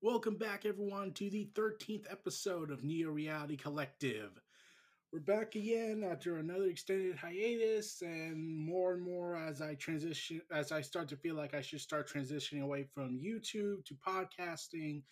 [0.00, 4.30] Welcome back, everyone, to the 13th episode of Neo Reality Collective.
[5.12, 10.70] We're back again after another extended hiatus, and more and more as I transition, as
[10.70, 15.02] I start to feel like I should start transitioning away from YouTube to podcasting,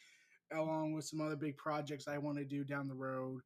[0.52, 3.40] along with some other big projects I want to do down the road.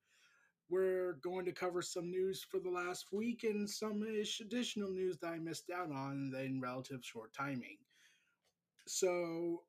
[0.69, 4.03] We're going to cover some news for the last week and some
[4.43, 7.79] additional news that I missed out on in relative short timing.
[8.87, 9.63] So,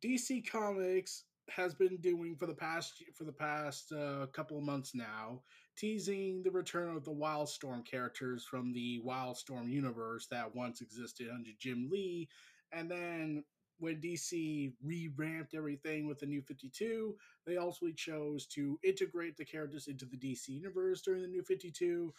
[0.00, 4.94] DC Comics has been doing for the past for the past uh, couple of months
[4.94, 5.40] now,
[5.76, 11.50] teasing the return of the Wildstorm characters from the Wildstorm universe that once existed under
[11.58, 12.28] Jim Lee,
[12.72, 13.44] and then
[13.78, 17.14] when DC revamped everything with the New 52,
[17.46, 22.12] they also chose to integrate the characters into the DC universe during the New 52,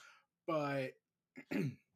[0.48, 0.92] but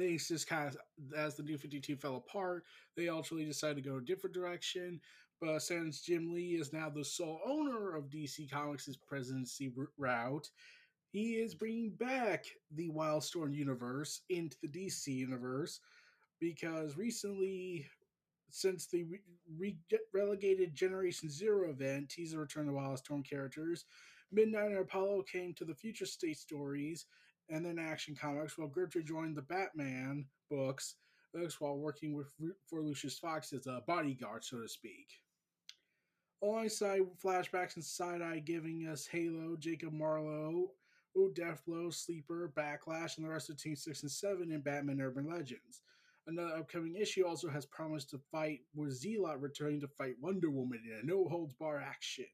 [0.00, 0.76] things just kind of
[1.16, 2.64] as the new 52 fell apart
[2.96, 5.00] they ultimately decided to go a different direction.
[5.40, 10.50] But since jim lee is now the sole owner of dc comics' presidency route
[11.12, 12.44] he is bringing back
[12.74, 15.80] the wildstorm universe into the dc universe
[16.40, 17.86] because recently
[18.50, 19.06] since the
[19.58, 19.78] re-
[20.12, 23.84] relegated generation zero event teaser return of wildstorm characters.
[24.34, 27.06] Midnighter and apollo came to the future state stories
[27.50, 30.96] and then Action Comics, while Grifter joined the Batman books,
[31.34, 32.32] books while working with
[32.66, 35.08] for Lucius Fox as a bodyguard, so to speak.
[36.42, 40.70] Alongside flashbacks and side eye giving us Halo, Jacob Marlowe,
[41.18, 45.28] Ooh Deathblow, Sleeper, Backlash, and the rest of Team 6 and 7 in Batman Urban
[45.28, 45.82] Legends.
[46.26, 50.80] Another upcoming issue also has promised to fight with Zealot returning to fight Wonder Woman
[50.86, 52.26] in a no holds bar action.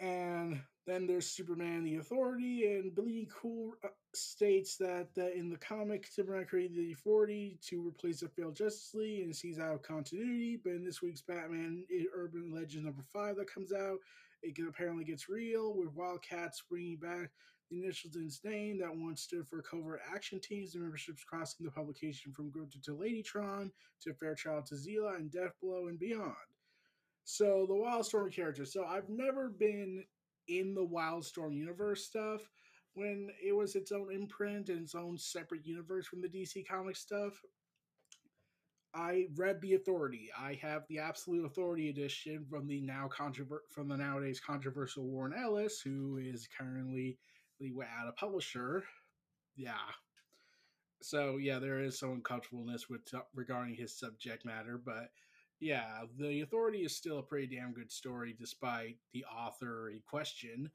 [0.00, 5.58] And then there's Superman the Authority, and Bleeding Cool uh, states that uh, in the
[5.58, 9.82] comic, Superman created the Authority to replace the failed Justice League and sees out of
[9.82, 10.58] continuity.
[10.62, 11.84] But in this week's Batman
[12.14, 13.98] Urban Legends number five that comes out,
[14.42, 17.30] it apparently gets real with Wildcats bringing back
[17.70, 21.64] the initials in its name that once stood for Covert Action Teams, the memberships crossing
[21.64, 23.70] the publication from Grifter to Ladytron
[24.02, 26.34] to Fairchild to Zila and Deathblow and beyond.
[27.24, 28.64] So the Wildstorm character.
[28.64, 30.04] So I've never been
[30.48, 32.40] in the Wildstorm universe stuff
[32.94, 36.96] when it was its own imprint and its own separate universe from the DC comic
[36.96, 37.40] stuff.
[38.92, 40.30] I read the Authority.
[40.36, 45.32] I have the Absolute Authority edition from the now controvert from the nowadays controversial Warren
[45.32, 47.18] Ellis, who is currently
[47.62, 48.84] at a publisher.
[49.54, 49.74] Yeah.
[51.02, 55.10] So yeah, there is some uncomfortableness with uh, regarding his subject matter, but
[55.60, 60.70] yeah, the authority is still a pretty damn good story despite the author in question.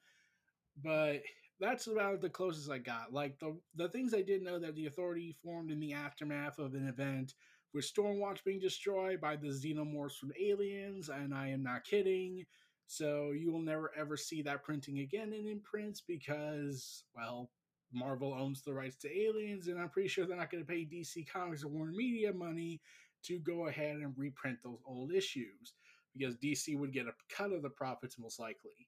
[0.84, 1.24] But
[1.60, 3.12] that's about the closest I got.
[3.12, 6.76] Like the the things I didn't know that the authority formed in the aftermath of
[6.76, 7.34] an event
[7.74, 12.46] with Stormwatch being destroyed by the xenomorphs from aliens, and I am not kidding.
[12.88, 17.50] So you will never ever see that printing again in imprints because, well,
[17.92, 20.86] Marvel owns the rights to aliens, and I'm pretty sure they're not going to pay
[20.86, 22.82] DC Comics or Warner Media money
[23.28, 25.74] to go ahead and reprint those old issues
[26.16, 28.88] because DC would get a cut of the profits most likely.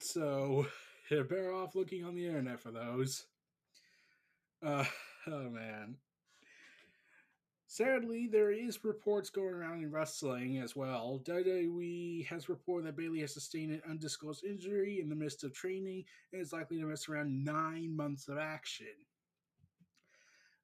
[0.00, 0.66] So,
[1.10, 3.26] you're better off looking on the internet for those.
[4.64, 4.84] Uh,
[5.26, 5.96] oh man.
[7.70, 11.20] Sadly, there is reports going around in wrestling as well.
[11.24, 16.04] WWE has reported that Bayley has sustained an undisclosed injury in the midst of training
[16.32, 18.86] and is likely to miss around nine months of action.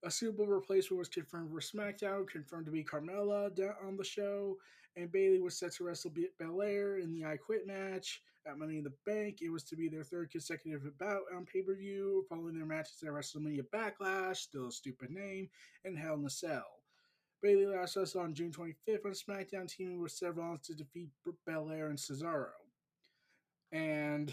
[0.04, 3.50] A suitable replacement was confirmed for SmackDown, confirmed to be Carmella
[3.82, 4.58] on the show,
[4.96, 8.84] and Bayley was set to wrestle Belair in the I Quit match at Money in
[8.84, 9.38] the Bank.
[9.40, 13.02] It was to be their third consecutive bout on pay per view, following their matches
[13.02, 15.48] at WrestleMania Backlash, still a stupid name,
[15.86, 16.82] and Hell in a Cell.
[17.40, 21.08] Bayley last wrestled on June 25th on SmackDown, teaming with Severn to defeat
[21.46, 22.50] Belair and Cesaro.
[23.72, 24.32] And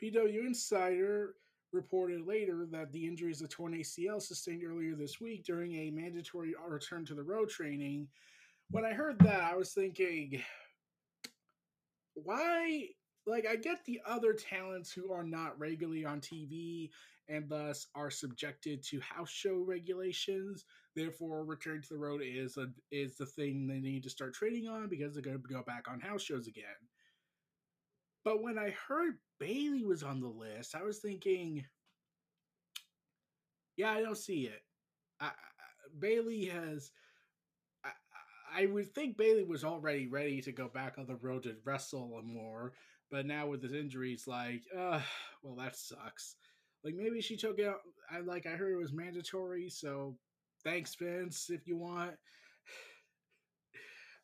[0.00, 1.34] PW Insider
[1.72, 6.54] reported later that the injuries of torn ACL sustained earlier this week during a mandatory
[6.66, 8.08] return to the road training.
[8.70, 10.42] When I heard that, I was thinking,
[12.14, 12.88] why?
[13.26, 16.90] Like, I get the other talents who are not regularly on TV
[17.28, 20.64] and thus are subjected to house show regulations.
[20.96, 24.68] Therefore, return to the road is a is the thing they need to start trading
[24.68, 26.64] on because they're going to go back on house shows again.
[28.24, 31.64] But when I heard Bayley was on the list, I was thinking,
[33.76, 34.62] yeah, I don't see it.
[35.20, 35.30] I, I,
[35.98, 36.90] Bayley has.
[37.84, 37.90] I,
[38.62, 42.20] I would think Bayley was already ready to go back on the road to wrestle
[42.24, 42.72] more,
[43.10, 45.00] but now with his injuries, like, uh,
[45.42, 46.36] well, that sucks.
[46.84, 47.72] Like maybe she took it.
[48.10, 50.16] I like I heard it was mandatory, so
[50.64, 52.12] thanks, Vince, if you want.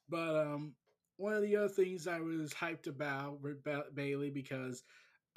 [0.06, 0.74] But um,
[1.16, 3.64] one of the other things I was hyped about with
[3.94, 4.82] Bayley because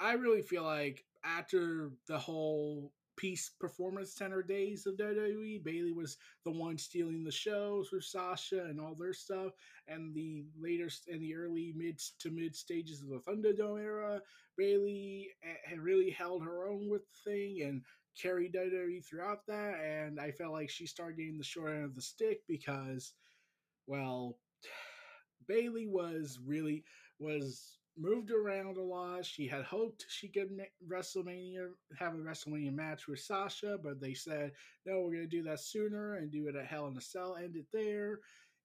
[0.00, 6.16] I really feel like after the whole Peace Performance Center days of WWE, Bayley was
[6.44, 9.52] the one stealing the shows with Sasha and all their stuff.
[9.88, 14.22] And the later in the early mid to mid stages of the Thunderdome era,
[14.56, 17.82] Bayley eh, had really held her own with the thing and
[18.16, 19.80] carried WWE throughout that.
[19.80, 23.14] And I felt like she started getting the short end of the stick because,
[23.88, 24.38] well,
[25.48, 26.84] Bayley was really
[27.18, 29.24] was moved around a lot.
[29.24, 30.50] She had hoped she could
[30.86, 31.68] WrestleMania
[31.98, 34.52] have a WrestleMania match with Sasha, but they said
[34.86, 37.36] no, we're going to do that sooner and do it at Hell in a Cell,
[37.36, 38.20] end it there.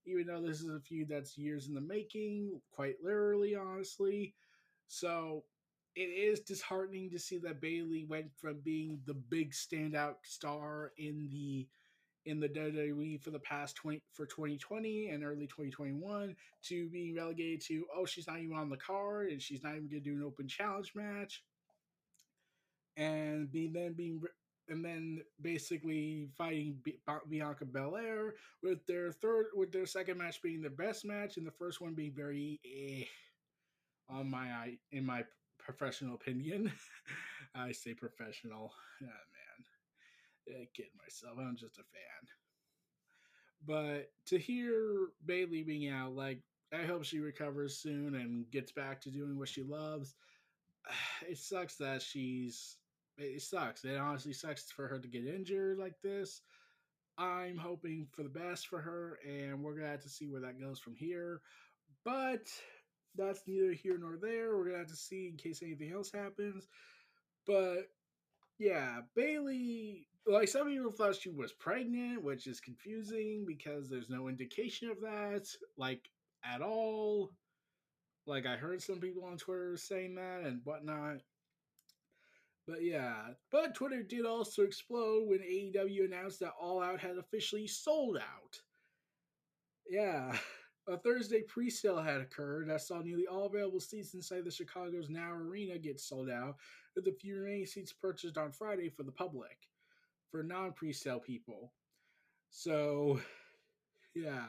[0.06, 4.34] Even though this is a feud that's years in the making, quite literally, honestly.
[4.88, 5.46] So
[5.96, 11.30] it is disheartening to see that Bayley went from being the big standout star in
[11.32, 11.68] the
[12.26, 17.62] in the WWE for the past 20 for 2020 and early 2021 to being relegated
[17.62, 20.16] to oh she's not even on the card and she's not even going to do
[20.16, 21.44] an open challenge match.
[22.96, 24.22] And being then being
[24.70, 26.78] and then basically fighting
[27.30, 31.52] Bianca Belair with their third with their second match being the best match and the
[31.52, 33.04] first one being very eh,
[34.10, 35.24] on my in my
[35.60, 36.72] professional opinion.
[37.56, 39.08] I say professional yeah,
[40.48, 41.38] yeah, kidding myself.
[41.40, 42.28] I'm just a fan.
[43.66, 46.40] But to hear Bayley being out, like,
[46.74, 50.16] I hope she recovers soon and gets back to doing what she loves.
[51.28, 52.78] It sucks that she's.
[53.18, 53.86] It sucks.
[53.86, 56.42] It honestly sucks for her to get injured like this.
[57.18, 60.60] I'm hoping for the best for her, and we're gonna have to see where that
[60.60, 61.42] goes from here.
[62.04, 62.48] But
[63.16, 64.58] that's neither here nor there.
[64.58, 66.68] We're gonna have to see in case anything else happens.
[67.46, 67.90] But
[68.58, 74.28] yeah, Bayley like some people thought she was pregnant, which is confusing because there's no
[74.30, 75.48] indication of that,
[75.78, 76.10] like
[76.46, 77.32] at all.
[78.26, 81.18] Like I heard some people on Twitter saying that and whatnot.
[82.66, 83.16] But yeah,
[83.52, 88.62] but Twitter did also explode when AEW announced that All Out had officially sold out.
[89.90, 90.38] Yeah,
[90.88, 95.34] a Thursday pre-sale had occurred that saw nearly all available seats inside the Chicago's Now
[95.34, 96.56] Arena get sold out,
[96.96, 99.58] with a few remaining seats purchased on Friday for the public
[100.34, 101.72] for non pre-sale people.
[102.50, 103.22] So,
[104.16, 104.48] yeah,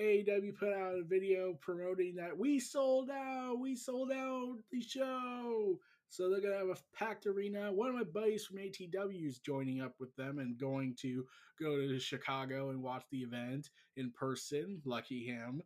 [0.00, 5.78] AEW put out a video promoting that we sold out, we sold out the show.
[6.08, 7.72] So they're gonna have a packed arena.
[7.72, 11.26] One of my buddies from ATW is joining up with them and going to
[11.60, 14.82] go to Chicago and watch the event in person.
[14.84, 15.62] Lucky him.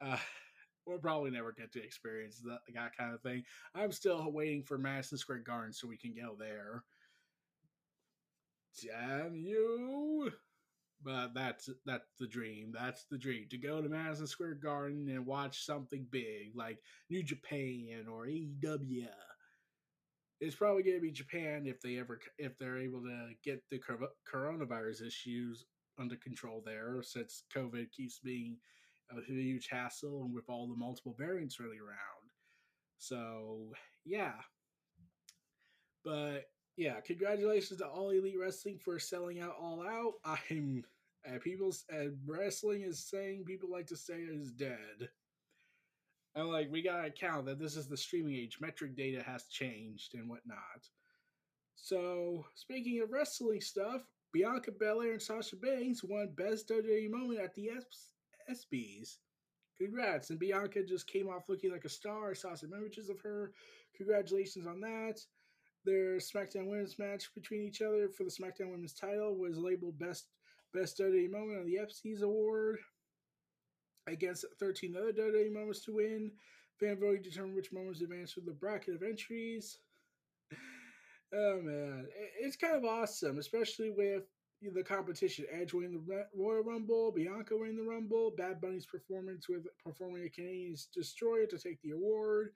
[0.00, 0.16] Uh,
[0.86, 3.42] we'll probably never get to experience that, that kind of thing.
[3.74, 6.84] I'm still waiting for Madison Square Garden so we can go there
[8.80, 10.30] damn you.
[11.04, 12.72] But that's that's the dream.
[12.72, 16.78] That's the dream to go to Madison Square Garden and watch something big like
[17.10, 19.08] New Japan or AEW.
[20.40, 23.80] It's probably going to be Japan if they ever if they're able to get the
[24.32, 25.64] coronavirus issues
[25.98, 28.58] under control there, since COVID keeps being
[29.10, 32.30] a huge hassle and with all the multiple variants running around.
[32.98, 33.72] So
[34.04, 34.34] yeah,
[36.04, 36.44] but
[36.76, 40.14] yeah, congratulations to All Elite Wrestling for selling out All Out.
[40.50, 40.84] I'm
[41.26, 45.08] uh, people uh, wrestling is saying people like to say it is dead.
[46.34, 48.58] And like we gotta count that this is the streaming age.
[48.60, 50.88] Metric data has changed and whatnot.
[51.76, 54.02] So speaking of wrestling stuff,
[54.32, 57.70] Bianca Belair and Sasha Banks won Best WWE Moment at the
[58.50, 59.18] ESPYs.
[59.78, 60.30] Congrats.
[60.30, 62.30] And Bianca just came off looking like a star.
[62.30, 63.52] I saw some images of her.
[63.96, 65.20] Congratulations on that.
[65.84, 70.26] Their SmackDown Women's match between each other for the SmackDown Women's title was labeled Best
[70.72, 72.78] Best WWE Moment on the ESPYs Award
[74.06, 76.30] against 13 other WWE moments to win.
[76.78, 79.78] Fan voting determined which moments advanced through the bracket of entries.
[81.34, 82.06] Oh man,
[82.38, 84.24] it's kind of awesome, especially with
[84.74, 85.46] the competition.
[85.50, 90.28] Edge winning the Royal Rumble, Bianca winning the Rumble, Bad Bunny's performance with performing a
[90.28, 92.50] Canadian Destroyer to take the award.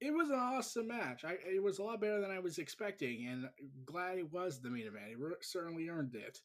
[0.00, 1.24] It was an awesome match.
[1.24, 3.48] I, it was a lot better than I was expecting, and
[3.86, 5.04] glad it was the main event.
[5.10, 6.40] It certainly earned it,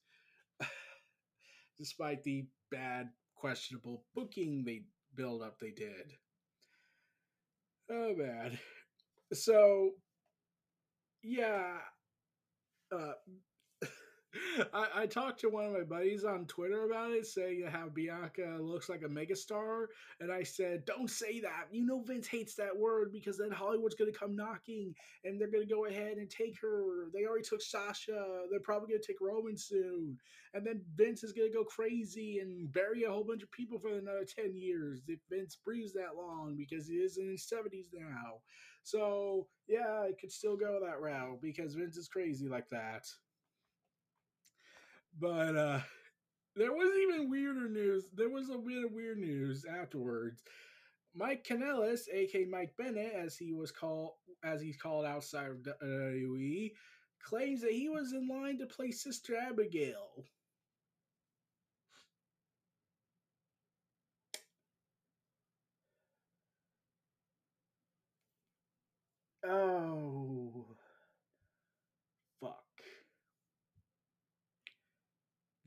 [1.77, 4.83] despite the bad, questionable booking they
[5.15, 6.13] build up they did.
[7.89, 8.57] Oh man.
[9.33, 9.91] So
[11.21, 11.77] yeah,
[12.91, 13.13] uh,
[14.73, 18.57] I, I talked to one of my buddies on Twitter about it, saying how Bianca
[18.61, 19.87] looks like a megastar,
[20.19, 21.65] and I said, "Don't say that.
[21.71, 24.93] You know Vince hates that word because then Hollywood's going to come knocking,
[25.23, 27.09] and they're going to go ahead and take her.
[27.11, 28.43] They already took Sasha.
[28.51, 30.17] They're probably going to take Roman soon,
[30.53, 33.79] and then Vince is going to go crazy and bury a whole bunch of people
[33.79, 37.89] for another ten years if Vince breathes that long because he is in his seventies
[37.91, 38.41] now.
[38.83, 43.07] So yeah, it could still go that route because Vince is crazy like that."
[45.19, 45.81] But uh
[46.55, 48.09] there was even weirder news.
[48.13, 50.43] There was a bit of weird news afterwards.
[51.15, 56.75] Mike Kanellis, aka Mike Bennett, as he was called, as he's called outside of WWE,
[57.23, 60.25] claims that he was in line to play Sister Abigail.
[69.43, 70.68] Oh.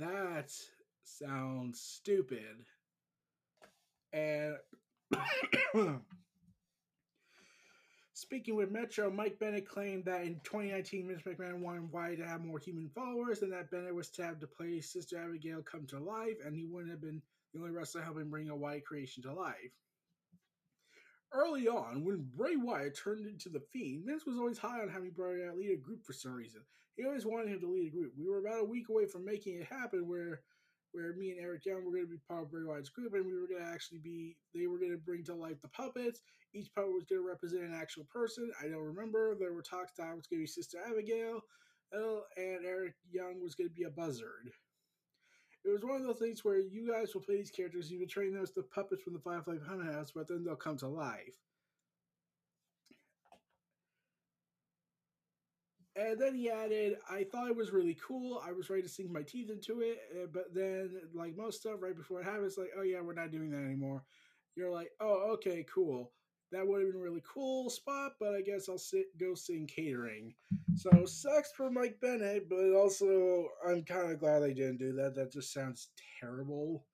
[0.02, 0.52] That
[1.04, 2.66] sounds stupid.
[4.12, 4.56] And
[8.12, 12.44] speaking with Metro, Mike Bennett claimed that in 2019, Vince McMahon wanted Wyatt to have
[12.44, 16.38] more human followers, and that Bennett was tapped to play Sister Abigail come to life,
[16.44, 17.22] and he wouldn't have been
[17.54, 19.70] the only wrestler helping bring a Wyatt creation to life.
[21.34, 25.10] Early on, when Bray Wyatt turned into the Fiend, Vince was always high on having
[25.10, 26.60] Bray Wyatt lead a group for some reason.
[26.96, 28.12] He always wanted him to lead a group.
[28.18, 30.42] We were about a week away from making it happen, where
[30.92, 33.24] where me and Eric Young were going to be part of Bray Wyatt's group, and
[33.24, 34.36] we were going to actually be.
[34.54, 36.20] They were going to bring to life the puppets.
[36.52, 38.52] Each puppet was going to represent an actual person.
[38.62, 39.34] I don't remember.
[39.34, 41.40] There were talks that I was going to be Sister Abigail,
[41.96, 44.52] uh, and Eric Young was going to be a buzzard
[45.64, 48.06] it was one of those things where you guys will play these characters, you will
[48.06, 51.38] train them as the puppets from the Firefly House, but then they'll come to life.
[55.94, 58.42] And then he added, I thought it was really cool.
[58.44, 59.98] I was ready to sink my teeth into it.
[60.14, 63.30] Eh, but then, like most stuff, right before it happens, like, oh, yeah, we're not
[63.30, 64.02] doing that anymore.
[64.56, 66.12] You're like, oh, okay, cool.
[66.52, 69.66] That would have been a really cool spot, but I guess I'll sit, go sing
[69.66, 70.34] catering.
[70.76, 75.14] So, sucks for Mike Bennett, but also, I'm kind of glad they didn't do that.
[75.14, 75.88] That just sounds
[76.20, 76.86] terrible.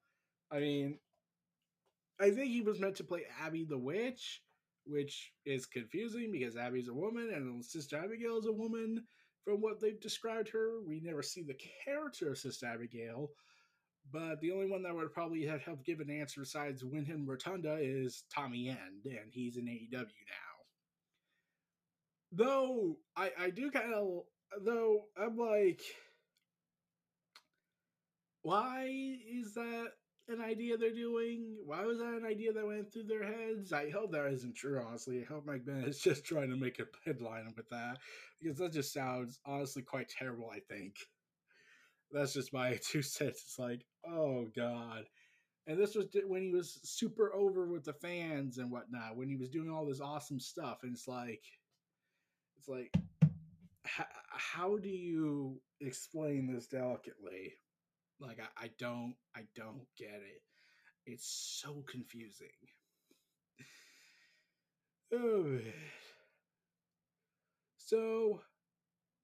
[0.51, 0.99] I mean,
[2.21, 4.43] I think he was meant to play Abby the Witch
[4.89, 9.05] which is confusing because Abby's a woman and Sister Abigail is a woman.
[9.45, 13.31] From what they've described her, we never see the character of Sister Abigail,
[14.13, 17.79] but the only one that would probably have helped give an answer besides Windham Rotunda
[17.81, 20.05] is Tommy End, and he's in AEW now.
[22.33, 24.25] Though I I do kind of
[24.65, 25.81] though I'm like,
[28.43, 29.89] why is that
[30.29, 31.57] an idea they're doing?
[31.65, 33.73] Why was that an idea that went through their heads?
[33.73, 35.23] I hope that isn't true, honestly.
[35.23, 37.99] I hope Mike Bennett is just trying to make a headline with that
[38.41, 40.97] because that just sounds honestly quite terrible, I think.
[42.13, 43.43] That's just my two cents.
[43.47, 45.05] It's like, oh, God.
[45.67, 49.37] And this was when he was super over with the fans and whatnot, when he
[49.37, 50.79] was doing all this awesome stuff.
[50.83, 51.43] And it's like,
[52.57, 52.91] it's like,
[53.85, 57.55] how how do you explain this delicately?
[58.21, 60.43] Like I, I don't I don't get it.
[61.07, 62.49] It's so confusing.
[65.11, 65.59] Oh.
[67.79, 68.43] So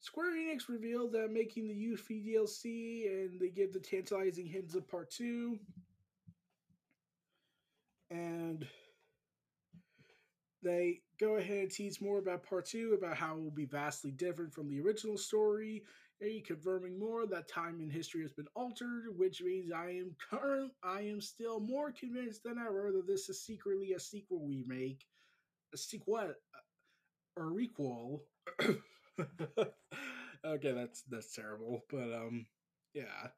[0.05, 4.87] Square Enix revealed that making the Yuffie DLC and they give the tantalizing hints of
[4.87, 5.59] part two.
[8.11, 8.67] And
[10.63, 14.11] they go ahead and tease more about part two, about how it will be vastly
[14.11, 15.83] different from the original story,
[16.45, 21.01] confirming more that time in history has been altered, which means I am current I
[21.01, 25.07] am still more convinced than ever that this is secretly a sequel we make.
[25.73, 26.35] A sequel
[27.39, 28.21] or requel.
[30.45, 32.47] okay, that's that's terrible, but um,
[32.95, 33.29] yeah,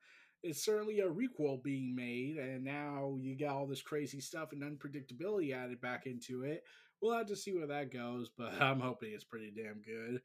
[0.42, 4.62] it's certainly a requel being made, and now you got all this crazy stuff and
[4.62, 6.62] unpredictability added back into it.
[7.00, 10.20] We'll have to see where that goes, but I'm hoping it's pretty damn good.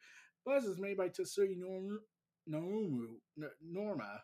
[0.46, 3.08] Buzz is made by Tetsuya Nomura,
[3.62, 4.22] Norma,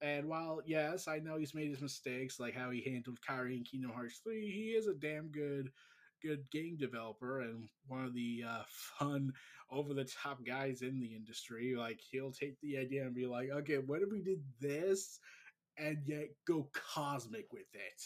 [0.00, 3.64] and while yes, I know he's made his mistakes, like how he handled Kairi in
[3.64, 5.70] Kingdom Hearts 3, he is a damn good
[6.22, 8.62] good game developer and one of the uh,
[8.98, 9.32] fun
[9.70, 11.74] over the top guys in the industry.
[11.76, 15.20] Like he'll take the idea and be like, okay, what if we did this
[15.76, 18.02] and yet go cosmic with it?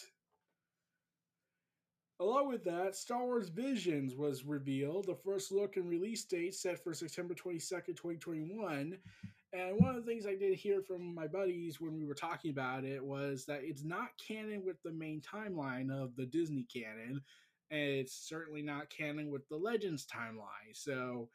[2.20, 6.82] Along with that, Star Wars Visions was revealed, the first look and release date set
[6.82, 8.96] for September 22nd, 2021.
[9.52, 12.50] And one of the things I did hear from my buddies when we were talking
[12.50, 17.20] about it was that it's not canon with the main timeline of the Disney canon,
[17.72, 20.74] and it's certainly not canon with the Legends timeline.
[20.74, 21.30] So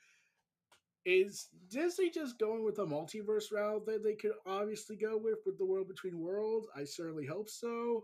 [1.03, 5.58] is Disney just going with a multiverse route that they could obviously go with with
[5.58, 6.67] the world between worlds?
[6.75, 8.03] I certainly hope so.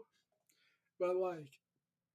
[0.99, 1.49] But like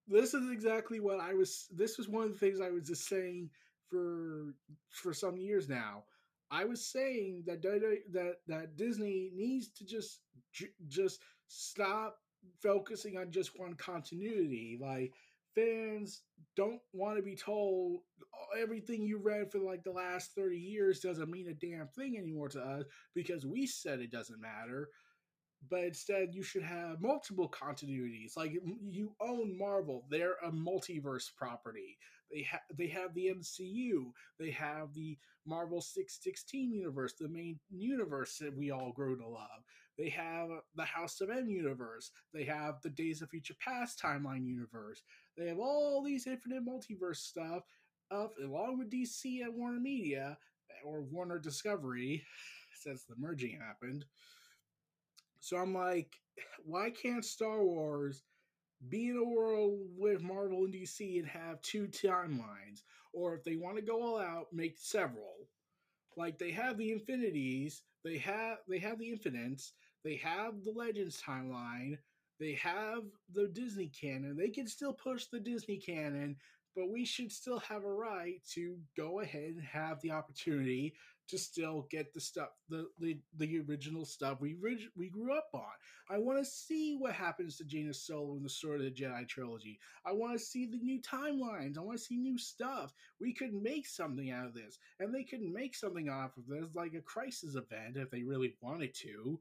[0.09, 3.07] this is exactly what I was this was one of the things I was just
[3.07, 3.51] saying
[3.89, 4.55] for
[4.91, 6.05] for some years now.
[6.51, 10.21] I was saying that that that Disney needs to just
[10.89, 12.17] just stop
[12.63, 14.79] focusing on just one continuity.
[14.81, 15.13] Like
[15.59, 16.23] fans
[16.57, 18.00] don't want to be told
[18.35, 22.17] oh, everything you read for like the last 30 years doesn't mean a damn thing
[22.19, 22.85] anymore to us
[23.15, 24.88] because we said it doesn't matter.
[25.71, 28.37] But instead you should have multiple continuities.
[28.37, 28.53] Like
[28.88, 30.05] you own marvel.
[30.11, 31.99] They're a multiverse property.
[32.33, 38.37] They have they have the mcu they have the marvel 616 universe the main universe
[38.37, 39.62] that we all grow to love.
[39.97, 42.11] They have the house of m universe.
[42.33, 45.03] They have the days of future past timeline universe
[45.38, 47.62] they have all these infinite multiverse stuff
[48.11, 50.37] up along with dc and warner media
[50.85, 52.23] or warner discovery
[52.83, 54.04] since the merging happened
[55.40, 56.16] so I'm like,
[56.64, 58.23] why can't Star Wars
[58.88, 62.82] be in a world with Marvel and DC and have two timelines?
[63.13, 65.49] Or if they want to go all out, make several.
[66.17, 69.73] Like they have the Infinities, they have they have the Infinites,
[70.04, 71.99] they have the Legends timeline,
[72.39, 74.37] they have the Disney canon.
[74.37, 76.37] They can still push the Disney canon,
[76.77, 80.95] but we should still have a right to go ahead and have the opportunity
[81.29, 84.57] to still get the stuff, the the, the original stuff we
[84.97, 85.63] we grew up on.
[86.11, 89.29] I want to see what happens to Jaina Solo in the Sword of the Jedi
[89.29, 89.79] trilogy.
[90.07, 91.77] I want to see the new timelines.
[91.77, 92.95] I want to see new stuff.
[93.21, 96.75] We could make something out of this, and they could make something off of this,
[96.75, 99.39] like a crisis event if they really wanted to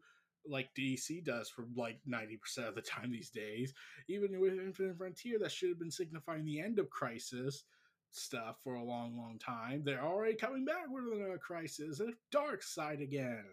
[0.50, 3.74] like DC does for like 90% of the time these days.
[4.08, 7.64] Even with Infinite Frontier, that should have been signifying the end of Crisis
[8.12, 9.84] stuff for a long, long time.
[9.84, 13.46] They're already coming back with another crisis, a dark side again.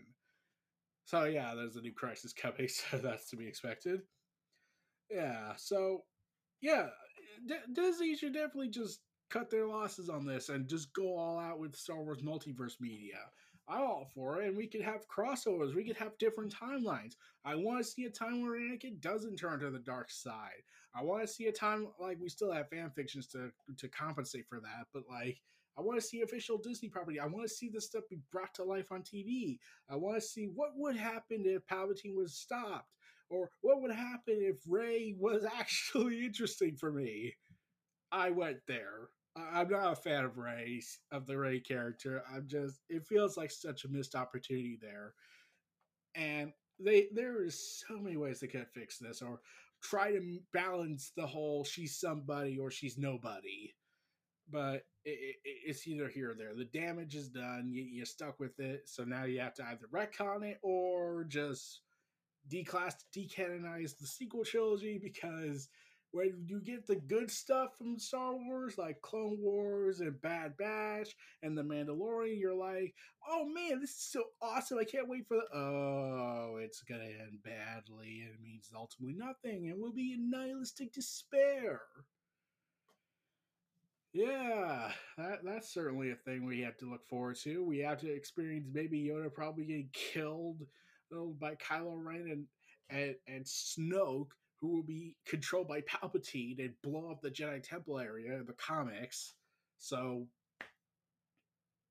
[1.04, 4.00] So yeah, there's a new crisis coming, so that's to be expected.
[5.10, 6.04] Yeah, so
[6.60, 6.86] yeah,
[7.46, 11.58] D- Disney should definitely just cut their losses on this and just go all out
[11.58, 13.18] with Star Wars multiverse media.
[13.66, 15.74] I'm all for it, and we could have crossovers.
[15.74, 17.14] We could have different timelines.
[17.44, 20.62] I want to see a time where Anakin doesn't turn to the dark side.
[20.94, 24.46] I want to see a time like we still have fan fictions to to compensate
[24.48, 25.40] for that, but like
[25.76, 27.18] I want to see official Disney property.
[27.18, 29.58] I want to see this stuff be brought to life on TV.
[29.88, 32.90] I want to see what would happen if Palpatine was stopped,
[33.28, 37.34] or what would happen if Rey was actually interesting for me.
[38.12, 39.08] I went there.
[39.36, 42.22] I'm not a fan of Rey, of the Ray character.
[42.32, 45.14] I'm just, it feels like such a missed opportunity there.
[46.14, 49.40] And they, there is so many ways they could fix this, or
[49.82, 53.74] try to balance the whole she's somebody or she's nobody.
[54.50, 56.54] But it, it, it's either here or there.
[56.54, 57.70] The damage is done.
[57.72, 58.82] You, you're stuck with it.
[58.88, 61.80] So now you have to either retcon it or just
[62.52, 65.68] declass, decanonize the sequel trilogy because
[66.14, 71.08] when you get the good stuff from Star Wars, like Clone Wars and Bad Batch
[71.42, 72.94] and The Mandalorian, you're like,
[73.28, 74.78] oh man, this is so awesome.
[74.78, 75.58] I can't wait for the.
[75.58, 78.28] Oh, it's going to end badly.
[78.30, 81.80] It means ultimately nothing and we'll be in nihilistic despair.
[84.12, 87.64] Yeah, that, that's certainly a thing we have to look forward to.
[87.64, 90.62] We have to experience Baby Yoda probably getting killed
[91.12, 92.46] uh, by Kylo Ren and,
[92.88, 94.28] and, and Snoke
[94.64, 98.54] who will be controlled by Palpatine and blow up the Jedi Temple area in the
[98.54, 99.34] comics.
[99.76, 100.26] So,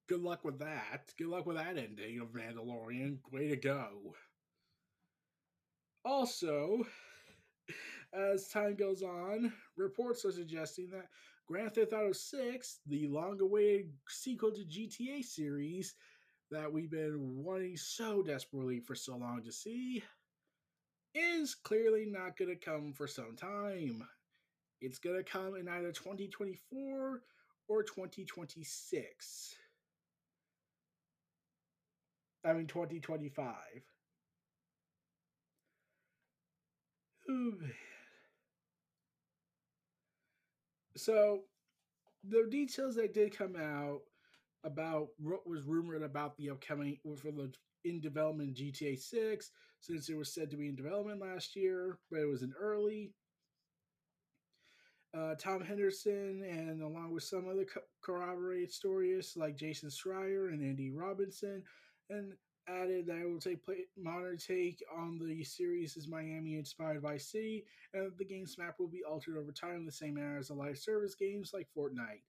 [0.10, 1.14] good luck with that.
[1.20, 3.20] Good luck with that ending of Mandalorian.
[3.32, 4.16] Way to go.
[6.04, 6.84] Also,
[8.14, 11.10] as time goes on, reports are suggesting that
[11.48, 15.94] Grand Theft Auto 6, the long awaited sequel to GTA series,
[16.50, 20.02] that we've been wanting so desperately for so long to see
[21.16, 24.08] is clearly not going to come for some time.
[24.82, 27.22] It's going to come in either 2024
[27.68, 29.56] or 2026.
[32.46, 33.54] I mean, 2025.
[37.30, 37.74] Oh, man.
[40.96, 41.42] So,
[42.24, 44.02] the details that did come out
[44.64, 47.52] about what was rumored about the upcoming for the
[47.84, 49.52] in development GTA 6
[49.84, 53.12] since it was said to be in development last year, but it was in early.
[55.16, 60.64] Uh, Tom Henderson and along with some other co- corroborated stories like Jason Schreier and
[60.64, 61.62] Andy Robinson,
[62.10, 62.34] and
[62.68, 67.18] added that it will take play, modern take on the series is Miami inspired by
[67.18, 70.48] City, and the game's map will be altered over time in the same manner as
[70.48, 72.24] the live service games like Fortnite.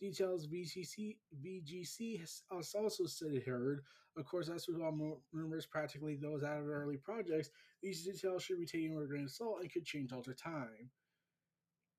[0.00, 3.82] Details VGC VGC has also said it heard.
[4.18, 7.50] Of course, that's with all rumors, practically those out of early projects.
[7.82, 10.34] These details should be taken with a grain of salt and could change all the
[10.34, 10.90] time.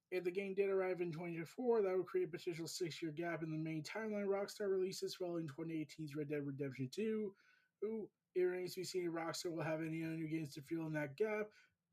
[0.09, 3.43] If the game did arrive in 2024, that would create a potential six year gap
[3.43, 7.33] in the main timeline Rockstar releases following 2018's Red Dead Redemption 2.
[7.83, 10.61] Ooh, it remains to be seen if Rockstar will have any other new games to
[10.61, 11.47] fill in that gap,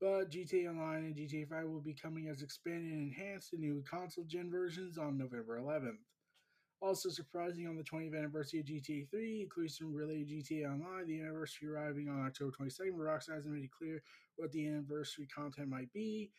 [0.04, 3.82] but GTA Online and GTA 5 will be coming as expanded and enhanced in new
[3.90, 5.96] console gen versions on November 11th.
[6.82, 11.22] Also surprising on the 20th anniversary of GTA 3, including some related GTA Online, the
[11.22, 14.02] anniversary arriving on October 22nd, Rockstar hasn't made it clear
[14.36, 16.30] what the anniversary content might be.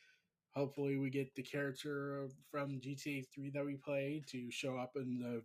[0.53, 5.17] Hopefully, we get the character from GTA 3 that we played to show up in
[5.17, 5.41] the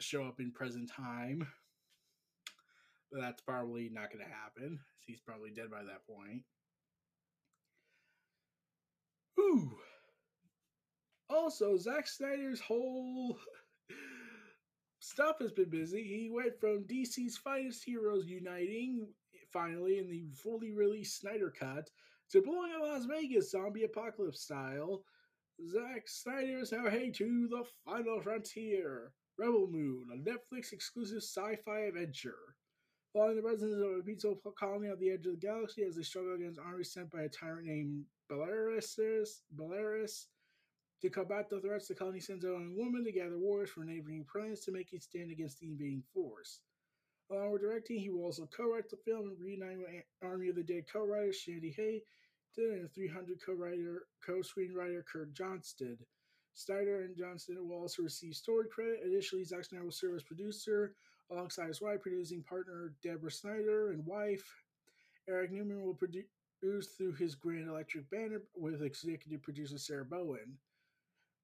[0.00, 1.48] show up in present time.
[3.10, 4.78] But that's probably not going to happen.
[5.04, 6.44] He's probably dead by that point.
[9.40, 9.70] Ooh.
[11.28, 13.38] Also, Zack Snyder's whole
[15.00, 16.02] stuff has been busy.
[16.02, 19.06] He went from DC's finest heroes uniting
[19.52, 21.88] finally in the fully released Snyder Cut
[22.30, 25.02] to blowing up Las Vegas zombie apocalypse style.
[25.68, 29.12] Zack Snyder is now heading to the final frontier.
[29.38, 32.56] Rebel Moon, a Netflix exclusive sci fi adventure.
[33.12, 36.02] Following the residents of a pizza colony at the edge of the galaxy as they
[36.02, 40.26] struggle against armies sent by a tyrant named Belarus, Belarus.
[41.02, 44.26] To combat the threats, the colony sends out a woman to gather warriors from neighboring
[44.30, 46.60] planets to make a stand against the invading force.
[47.30, 49.88] Along with directing, he will also co-write the film and reunite with
[50.22, 52.02] Army of the Dead co-writer Shandy Hay
[52.58, 55.96] and 300 co-writer, co-screenwriter Kurt Johnstad.
[56.52, 59.00] Snyder and Johnstad will also receive story credit.
[59.06, 60.94] Additionally, Zack Snyder will serve as producer
[61.30, 64.44] alongside his wife, producing partner Deborah Snyder and wife.
[65.28, 65.94] Eric Newman will
[66.60, 70.58] produce through his Grand Electric banner with executive producer Sarah Bowen.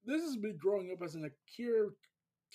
[0.05, 1.89] This has been growing up as an Akira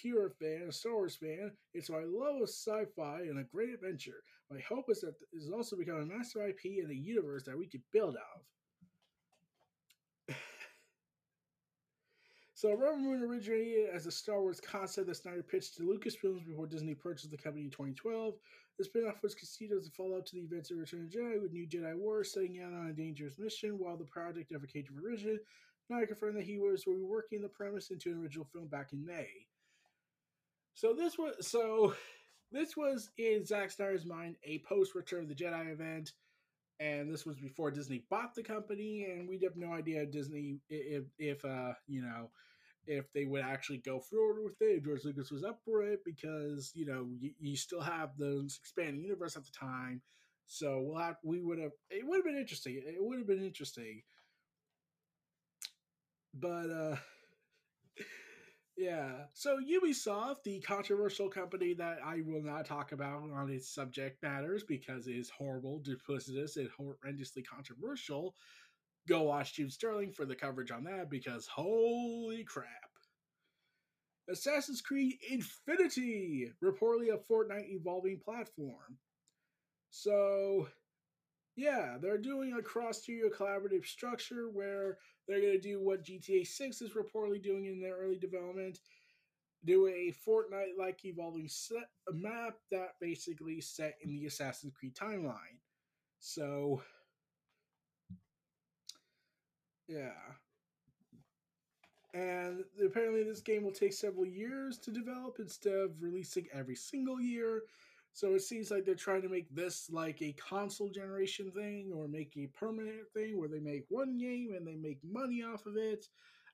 [0.01, 1.51] Kira fan, a Star Wars fan.
[1.73, 4.23] It's my love of sci-fi and a great adventure.
[4.49, 7.57] My hope is that it is also become a master IP in a universe that
[7.57, 8.43] we could build out
[10.29, 10.35] of.
[12.53, 16.67] so, Rebel Moon originated as a Star Wars concept that Snyder pitched to Lucasfilms before
[16.67, 18.35] Disney purchased the company in 2012.
[18.81, 21.39] The spin-off was conceived as a follow-up to the events of Return of the Jedi,
[21.39, 24.83] with New Jedi Wars setting out on a dangerous mission while the project never came
[24.85, 25.39] to fruition.
[25.85, 29.27] Snyder confirmed that he was reworking the premise into an original film back in May.
[30.73, 31.93] So this was so
[32.51, 36.13] this was in Zack Snyder's mind a post Return of the Jedi event,
[36.79, 41.03] and this was before Disney bought the company, and we have no idea Disney if
[41.19, 42.31] if uh you know
[42.91, 44.83] if they would actually go forward with it.
[44.83, 49.03] George Lucas was up for it because you know you, you still have the expanding
[49.03, 50.01] universe at the time,
[50.47, 52.75] so we'll have we would have it would have been interesting.
[52.85, 54.01] It would have been interesting,
[56.33, 56.95] but uh
[58.77, 59.25] yeah.
[59.33, 64.63] So Ubisoft, the controversial company that I will not talk about on its subject matters
[64.63, 68.35] because it is horrible, duplicitous, and horrendously controversial.
[69.07, 72.67] Go watch Jim Sterling for the coverage on that because holy crap.
[74.29, 78.97] Assassin's Creed Infinity, reportedly a Fortnite evolving platform.
[79.89, 80.69] So,
[81.55, 86.47] yeah, they're doing a cross studio collaborative structure where they're going to do what GTA
[86.47, 88.79] 6 is reportedly doing in their early development
[89.63, 95.59] do a Fortnite like evolving set, map that basically set in the Assassin's Creed timeline.
[96.19, 96.81] So,
[99.91, 100.11] yeah.
[102.13, 107.21] And apparently, this game will take several years to develop instead of releasing every single
[107.21, 107.63] year.
[108.13, 112.09] So it seems like they're trying to make this like a console generation thing or
[112.09, 115.77] make a permanent thing where they make one game and they make money off of
[115.77, 116.07] it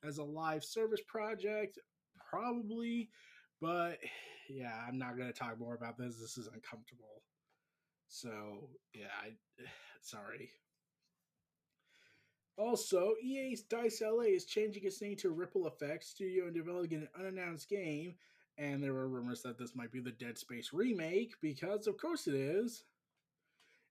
[0.03, 1.79] as a live service project,
[2.29, 3.09] probably.
[3.59, 3.97] But
[4.49, 6.17] yeah, I'm not going to talk more about this.
[6.19, 7.23] This is uncomfortable.
[8.07, 9.31] So yeah, I,
[10.01, 10.51] sorry.
[12.57, 17.09] Also, EA's Dice LA is changing its name to Ripple Effect Studio and developing an
[17.17, 18.15] unannounced game.
[18.57, 22.25] And there were rumors that this might be the Dead Space remake, because of course
[22.25, 22.83] it is.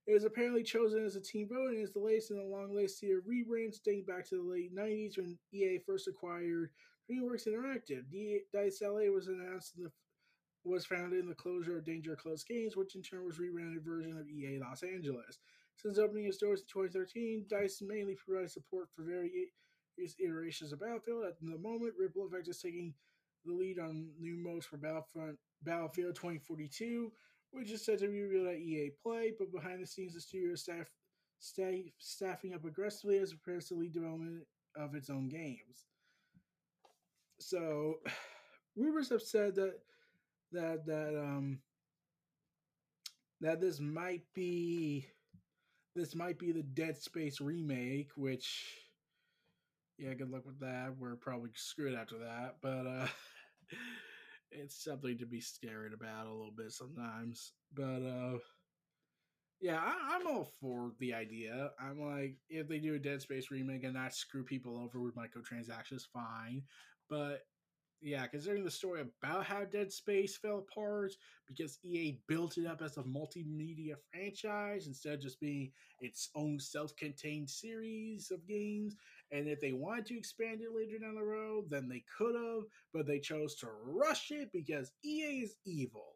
[0.05, 2.75] It was apparently chosen as a team vote and is the latest in a long
[2.75, 6.71] list of rebrands dating back to the late 90s when EA first acquired
[7.09, 8.03] DreamWorks Interactive.
[8.53, 9.91] Dice LA was announced in the
[10.63, 14.17] was founded in the closure of Danger Close Games, which in turn was rebranded version
[14.17, 15.39] of EA Los Angeles.
[15.77, 21.25] Since opening its doors in 2013, DICE mainly provides support for various iterations of Battlefield.
[21.25, 22.93] At the moment, Ripple Effect is taking
[23.45, 27.11] the lead on new modes for Battlefront Battlefield 2042,
[27.51, 30.53] which is set to be revealed at EA Play, but behind the scenes, the studio
[30.53, 30.87] is staff,
[31.39, 34.43] staff, staffing up aggressively as it prepares to lead development
[34.75, 35.85] of its own games.
[37.39, 37.99] So,
[38.75, 39.79] rumors have said that
[40.51, 41.59] that that um
[43.41, 45.07] that this might be
[45.97, 48.63] this might be the Dead Space remake, which
[49.97, 50.93] yeah, good luck with that.
[50.97, 53.07] We're probably screwed after that, but uh
[54.51, 57.53] it's something to be scared about a little bit sometimes.
[57.73, 58.37] But uh
[59.59, 61.71] yeah, I, am all for the idea.
[61.81, 65.15] I'm like, if they do a Dead Space remake and not screw people over with
[65.15, 66.61] microtransactions, fine.
[67.09, 67.41] But
[68.01, 71.13] yeah, considering the story about how Dead Space fell apart
[71.47, 76.59] because EA built it up as a multimedia franchise instead of just being its own
[76.59, 78.95] self-contained series of games.
[79.31, 82.63] And if they wanted to expand it later down the road, then they could have,
[82.93, 86.13] but they chose to rush it because EA is evil.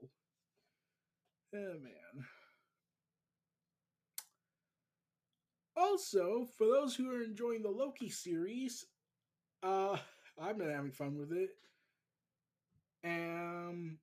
[1.53, 2.25] Oh man.
[5.75, 8.85] Also, for those who are enjoying the Loki series,
[9.63, 9.97] uh
[10.39, 11.51] I've been having fun with it.
[13.03, 13.97] Um,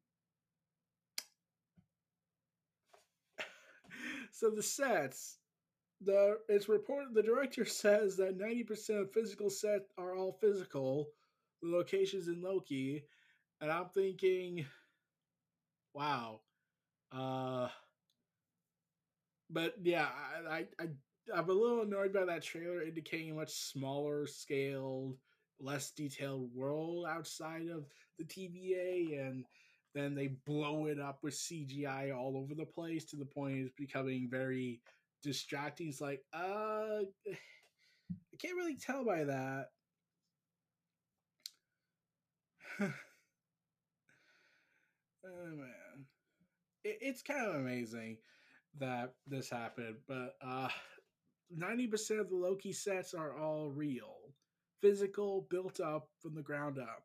[4.33, 5.39] so the sets,
[6.03, 11.09] the it's reported the director says that ninety percent of physical sets are all physical.
[11.63, 13.05] The locations in Loki,
[13.61, 14.67] and I'm thinking,
[15.95, 16.41] wow,
[17.13, 17.69] uh,
[19.51, 20.09] but yeah,
[20.49, 20.89] I I, I
[21.35, 25.17] I'm a little annoyed by that trailer indicating a much smaller scaled
[25.61, 27.85] less detailed world outside of
[28.18, 29.44] the TVA and
[29.94, 33.73] then they blow it up with CGI all over the place to the point it's
[33.77, 34.81] becoming very
[35.23, 35.88] distracting.
[35.88, 39.66] It's like, uh I can't really tell by that.
[42.81, 42.87] oh
[45.27, 46.07] man.
[46.85, 48.18] It, it's kind of amazing
[48.79, 50.68] that this happened, but uh
[51.57, 54.18] 90% of the Loki sets are all real
[54.81, 57.05] physical, built up from the ground up.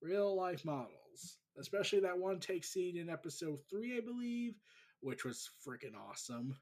[0.00, 1.38] Real life models.
[1.58, 4.54] Especially that one take scene in episode three, I believe,
[5.00, 6.56] which was freaking awesome.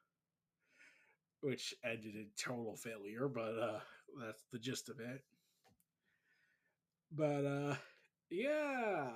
[1.43, 3.81] Which ended in total failure, but uh
[4.21, 5.23] that's the gist of it.
[7.13, 7.77] But uh
[8.31, 9.11] yeah.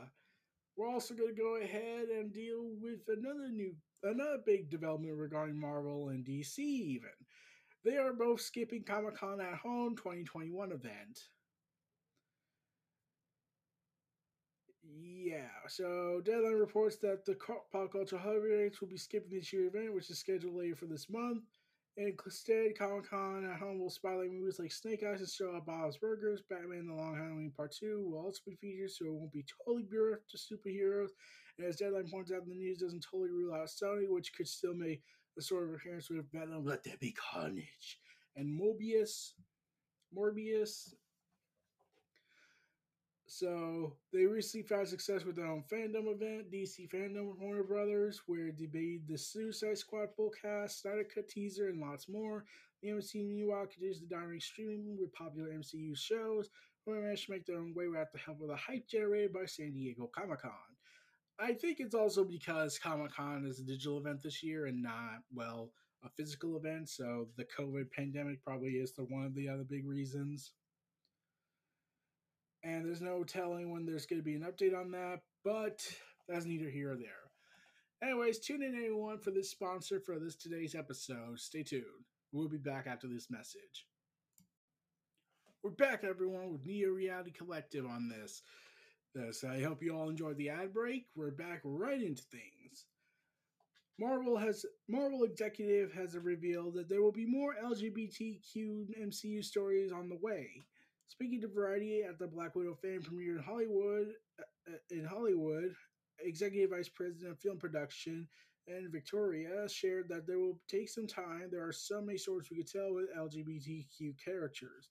[0.77, 6.09] We're also gonna go ahead and deal with another new another big development regarding Marvel
[6.11, 7.24] and DC even.
[7.85, 11.21] They are both skipping Comic Con at Home 2021 event.
[14.83, 17.35] Yeah, so Deadline reports that the
[17.73, 21.11] pop culture heavyweights will be skipping this year event, which is scheduled later for this
[21.11, 21.43] month.
[21.97, 25.97] Instead, Comic Con at home will spotlight movies like Snake Eyes and Show Up Bob's
[25.97, 29.45] Burgers, Batman The Long Halloween Part 2 will also be featured, so it won't be
[29.65, 31.11] totally bereft to superheroes.
[31.57, 34.75] And as Deadline points out, the news doesn't totally rule out Sony, which could still
[34.75, 35.03] make
[35.37, 37.99] the sort of appearance with Venom, Let There Be Carnage,
[38.37, 39.33] and Mobius.
[40.17, 40.95] Morbius.
[43.27, 48.23] So they recently found success with their own fandom event, DC Fandom with Warner Brothers,
[48.27, 52.45] where they made the Suicide Squad full cast, Snyder Cut teaser, and lots more.
[52.83, 56.51] The MCU meanwhile continues the direct streaming with popular MCU shows,
[56.85, 59.47] who managed to make their own way without the help of the hype generated by
[59.47, 60.74] San Diego Comic Con.
[61.41, 65.23] I think it's also because Comic Con is a digital event this year and not,
[65.33, 65.71] well,
[66.05, 66.89] a physical event.
[66.89, 70.53] So the COVID pandemic probably is the one of the other big reasons.
[72.63, 75.87] And there's no telling when there's going to be an update on that, but
[76.29, 77.25] that's neither here or there.
[78.03, 81.39] Anyways, tune in everyone for this sponsor for this today's episode.
[81.39, 81.85] Stay tuned.
[82.33, 83.87] We'll be back after this message.
[85.63, 88.43] We're back, everyone, with Neo Reality Collective on this
[89.15, 89.45] this.
[89.45, 91.07] I hope you all enjoyed the ad break.
[91.15, 92.87] We're back right into things.
[93.99, 100.09] Marvel has Marvel executive has revealed that there will be more LGBTQ MCU stories on
[100.09, 100.49] the way.
[101.07, 104.09] Speaking to Variety at the Black Widow fan premiere in Hollywood,
[104.41, 105.75] uh, in Hollywood,
[106.21, 108.27] Executive Vice President of Film Production
[108.67, 111.49] and Victoria shared that there will take some time.
[111.51, 114.89] There are so many stories we could tell with LGBTQ characters.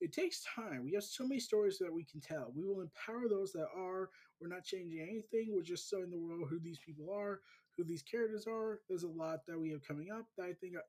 [0.00, 0.84] It takes time.
[0.84, 2.52] We have so many stories that we can tell.
[2.54, 4.10] We will empower those that are.
[4.40, 5.54] We're not changing anything.
[5.54, 7.40] We're just showing the world who these people are,
[7.76, 8.80] who these characters are.
[8.88, 10.80] There's a lot that we have coming up that I think I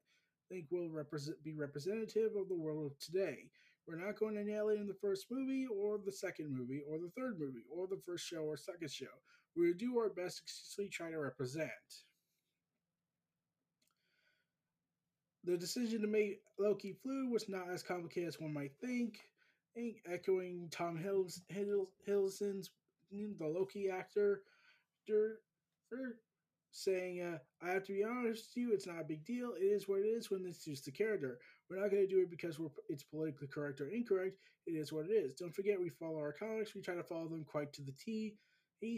[0.49, 3.49] think will represent be representative of the world of today.
[3.87, 6.97] We're not going to nail it in the first movie or the second movie or
[6.99, 9.05] the third movie or the first show or second show.
[9.55, 10.41] Going to do our best
[10.75, 11.71] to try to represent.
[15.47, 19.17] The decision to make Loki flu was not as complicated as one might think.
[20.05, 22.69] Echoing Tom Hiddleston's
[23.09, 24.41] the Loki actor,
[26.71, 29.53] saying, uh, I have to be honest with you, it's not a big deal.
[29.57, 31.39] It is what it is when it's just the character.
[31.69, 34.35] We're not going to do it because it's politically correct or incorrect.
[34.65, 35.35] It is what it is.
[35.35, 36.75] Don't forget, we follow our comics.
[36.75, 38.35] We try to follow them quite to the T.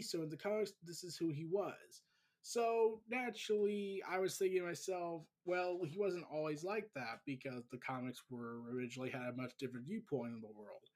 [0.00, 2.02] So in the comics, this is who he was.
[2.42, 7.78] So naturally, I was thinking to myself, well, he wasn't always like that because the
[7.78, 10.88] comics were originally had a much different viewpoint in the world.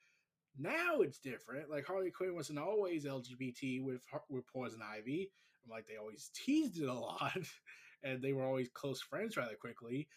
[0.59, 1.71] Now it's different.
[1.71, 5.31] Like Harley Quinn wasn't always LGBT with with Poison Ivy.
[5.65, 7.37] I'm like they always teased it a lot,
[8.03, 10.09] and they were always close friends rather quickly.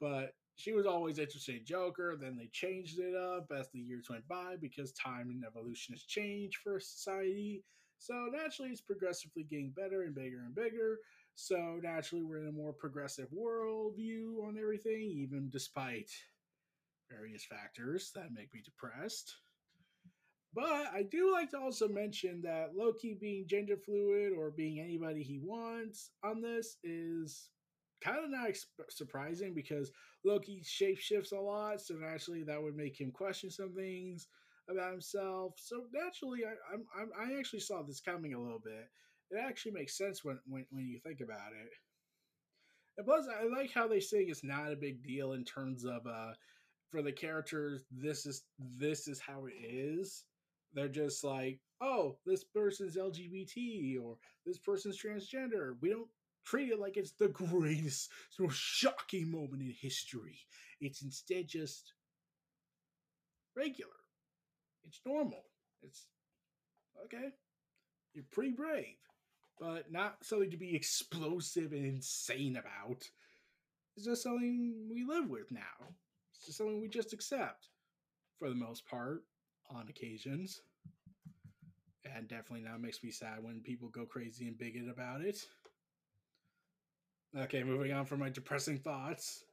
[0.00, 2.16] But she was always interested in Joker.
[2.20, 6.02] Then they changed it up as the years went by because time and evolution has
[6.02, 7.64] changed for society.
[7.98, 10.98] So naturally, it's progressively getting better and bigger and bigger.
[11.34, 16.10] So naturally, we're in a more progressive worldview on everything, even despite
[17.10, 19.36] various factors that make me depressed.
[20.54, 25.22] But I do like to also mention that Loki being gender fluid or being anybody
[25.22, 27.50] he wants on this is
[28.02, 28.56] kind of not
[28.88, 29.90] surprising because
[30.24, 31.82] Loki shapeshifts a lot.
[31.82, 34.28] So naturally, that would make him question some things
[34.68, 35.54] about himself.
[35.56, 38.88] So naturally, I, I'm, I'm, i actually saw this coming a little bit.
[39.30, 41.70] It actually makes sense when, when, when you think about it.
[42.96, 46.06] And plus, I like how they say it's not a big deal in terms of
[46.06, 46.32] uh,
[46.90, 47.84] for the characters.
[47.90, 48.44] This is
[48.78, 50.24] this is how it is.
[50.72, 55.74] They're just like, oh, this person's LGBT or this person's transgender.
[55.80, 56.08] We don't
[56.44, 60.38] treat it like it's the greatest, most shocking moment in history.
[60.80, 61.92] It's instead just
[63.56, 63.90] regular.
[64.86, 65.44] It's normal.
[65.82, 66.06] It's
[67.04, 67.30] okay.
[68.14, 68.96] You're pretty brave,
[69.58, 73.08] but not something to be explosive and insane about.
[73.96, 75.60] It's just something we live with now.
[76.34, 77.68] It's just something we just accept
[78.38, 79.24] for the most part
[79.70, 80.62] on occasions.
[82.04, 85.44] And definitely now makes me sad when people go crazy and bigot about it.
[87.36, 89.44] Okay, moving on from my depressing thoughts.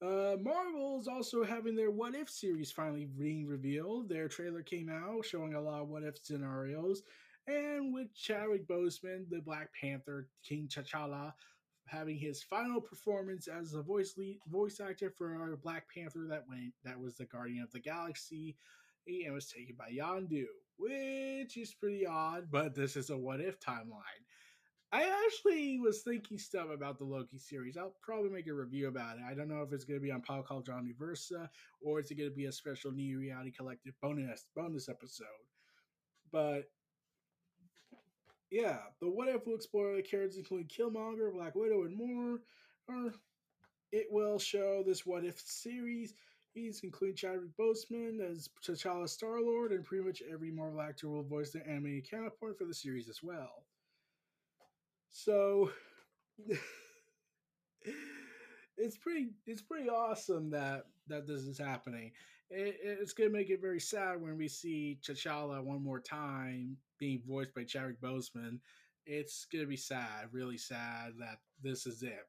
[0.00, 4.08] Uh, Marvel is also having their What If series finally being revealed.
[4.08, 7.02] Their trailer came out showing a lot of what if scenarios,
[7.48, 11.32] and with Chadwick Boseman, the Black Panther, King T'Challa,
[11.86, 16.72] having his final performance as a voice lead, voice actor for Black Panther that went
[16.84, 18.56] that was the Guardian of the Galaxy,
[19.08, 20.44] and was taken by Yondu,
[20.76, 24.22] which is pretty odd, but this is a What If timeline.
[24.90, 27.76] I actually was thinking stuff about the Loki series.
[27.76, 29.24] I'll probably make a review about it.
[29.28, 31.48] I don't know if it's going to be on Pop Culture Omniversa
[31.82, 35.26] or is it going to be a special Neo Reality Collective bonus bonus episode.
[36.32, 36.70] But
[38.50, 42.40] yeah, the What If will explore the characters including Killmonger, Black Widow, and more.
[42.88, 43.12] Or
[43.92, 46.14] it will show this What If series.
[46.56, 51.52] Including Chadwick Boseman as T'Challa Star Lord, and pretty much every Marvel actor will voice
[51.52, 53.67] their animated counterpart for the series as well.
[55.10, 55.70] So
[58.76, 62.12] it's pretty it's pretty awesome that that this is happening.
[62.50, 67.22] It, it's gonna make it very sad when we see T'Challa one more time being
[67.26, 68.60] voiced by Chadwick Boseman.
[69.06, 72.26] It's gonna be sad, really sad that this is it.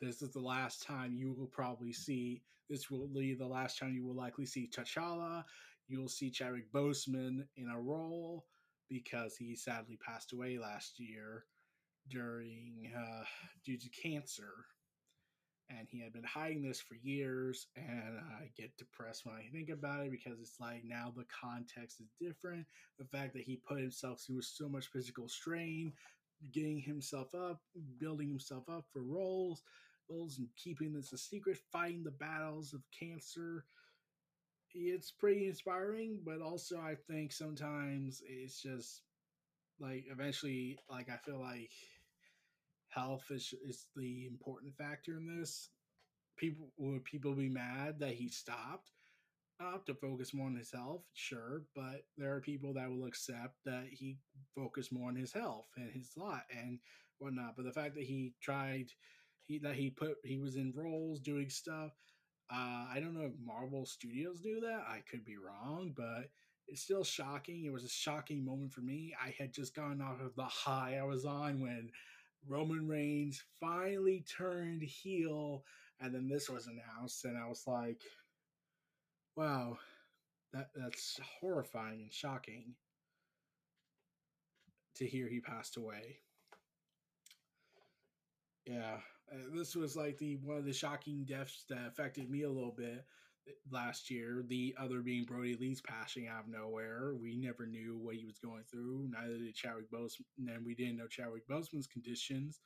[0.00, 2.42] This is the last time you will probably see.
[2.68, 5.44] This will be the last time you will likely see T'Challa.
[5.88, 8.46] You will see Chadwick Boseman in a role
[8.88, 11.44] because he sadly passed away last year
[12.10, 13.24] during uh,
[13.64, 14.52] due to cancer,
[15.68, 17.66] and he had been hiding this for years.
[17.76, 22.00] And I get depressed when I think about it because it's like now the context
[22.00, 22.66] is different.
[22.98, 25.92] The fact that he put himself through so much physical strain,
[26.52, 27.60] getting himself up,
[27.98, 29.62] building himself up for roles,
[30.08, 33.64] roles, and keeping this a secret, fighting the battles of cancer.
[34.74, 39.02] It's pretty inspiring, but also I think sometimes it's just
[39.80, 41.70] like eventually like I feel like
[42.96, 45.70] health is is the important factor in this.
[46.38, 48.90] People would people be mad that he stopped?
[49.60, 53.56] uh, to focus more on his health, sure, but there are people that will accept
[53.64, 54.18] that he
[54.54, 56.78] focused more on his health and his lot and
[57.18, 57.56] whatnot.
[57.56, 58.90] But the fact that he tried,
[59.46, 61.92] he that he put he was in roles doing stuff.
[62.52, 64.84] Uh, I don't know if Marvel Studios do that.
[64.88, 66.30] I could be wrong, but
[66.68, 67.64] it's still shocking.
[67.64, 69.14] It was a shocking moment for me.
[69.22, 71.90] I had just gone off of the high I was on when
[72.46, 75.64] Roman Reigns finally turned heel,
[76.00, 78.02] and then this was announced, and I was like,
[79.36, 79.78] wow,
[80.52, 82.74] that that's horrifying and shocking
[84.96, 86.18] to hear he passed away.
[88.66, 88.98] Yeah,
[89.32, 92.74] uh, this was like the one of the shocking deaths that affected me a little
[92.76, 93.04] bit
[93.70, 94.44] last year.
[94.46, 97.14] The other being Brodie Lee's passing out of nowhere.
[97.20, 99.08] We never knew what he was going through.
[99.10, 102.60] Neither did Chadwick Boseman, and we didn't know Chadwick Boseman's conditions.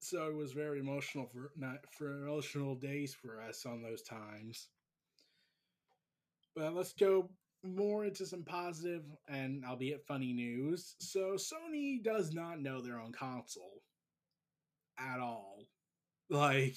[0.00, 4.68] So it was very emotional for not for emotional days for us on those times.
[6.54, 7.30] But let's go
[7.64, 10.94] more into some positive and albeit funny news.
[11.00, 13.82] So Sony does not know their own console
[14.98, 15.64] at all.
[16.28, 16.76] Like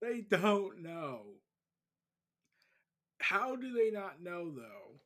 [0.00, 1.22] they don't know.
[3.20, 5.00] How do they not know though?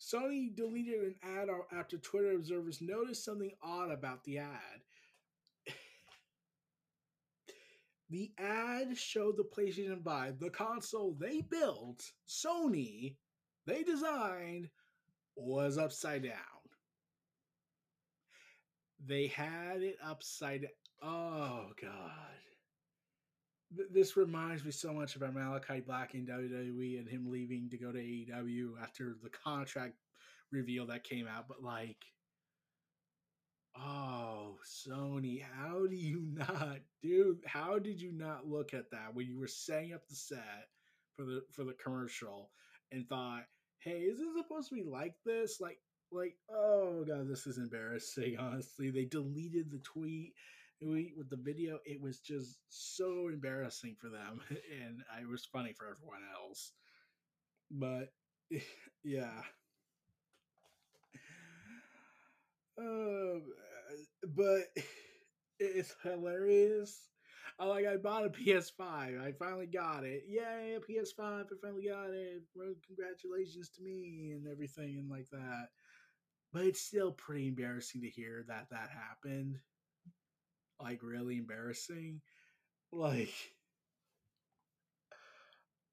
[0.00, 4.82] Sony deleted an ad after Twitter observers noticed something odd about the ad.
[8.10, 13.14] The ad showed the PlayStation 5, the console they built, Sony,
[13.66, 14.68] they designed,
[15.34, 16.34] was upside down.
[19.06, 20.68] They had it upside.
[21.00, 22.42] Oh, God.
[23.90, 27.92] This reminds me so much about Malachi Black in WWE and him leaving to go
[27.92, 29.94] to AEW after the contract
[30.50, 31.48] reveal that came out.
[31.48, 32.04] But, like,
[33.76, 37.40] Oh, Sony, how do you not, dude?
[37.46, 40.68] How did you not look at that when you were setting up the set
[41.16, 42.50] for the for the commercial
[42.90, 43.44] and thought,
[43.78, 45.78] "Hey, is this supposed to be like this?" Like,
[46.10, 48.36] like, oh god, this is embarrassing.
[48.38, 50.34] Honestly, they deleted the tweet
[50.82, 51.78] with the video.
[51.84, 56.72] It was just so embarrassing for them, and it was funny for everyone else.
[57.70, 58.12] But
[59.04, 59.42] yeah,
[62.78, 63.38] uh,
[64.34, 64.62] but
[65.58, 67.08] it's hilarious.
[67.58, 69.14] I like I bought a PS5.
[69.20, 70.24] I finally got it.
[70.28, 71.46] Yay, a PS5.
[71.52, 72.42] I finally got it.
[72.86, 75.68] Congratulations to me and everything and like that.
[76.52, 79.58] But it's still pretty embarrassing to hear that that happened.
[80.82, 82.20] Like really embarrassing.
[82.92, 83.32] Like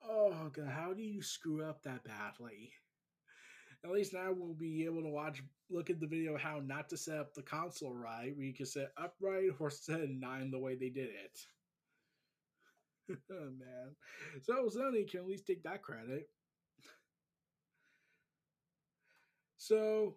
[0.03, 2.71] Oh god, how do you screw up that badly?
[3.83, 6.97] at least now we'll be able to watch, look at the video how not to
[6.97, 10.89] set up the console right, you can set upright or set nine the way they
[10.89, 11.39] did it.
[13.31, 13.95] oh, man.
[14.41, 16.29] So Sony can at least take that credit.
[19.57, 20.15] So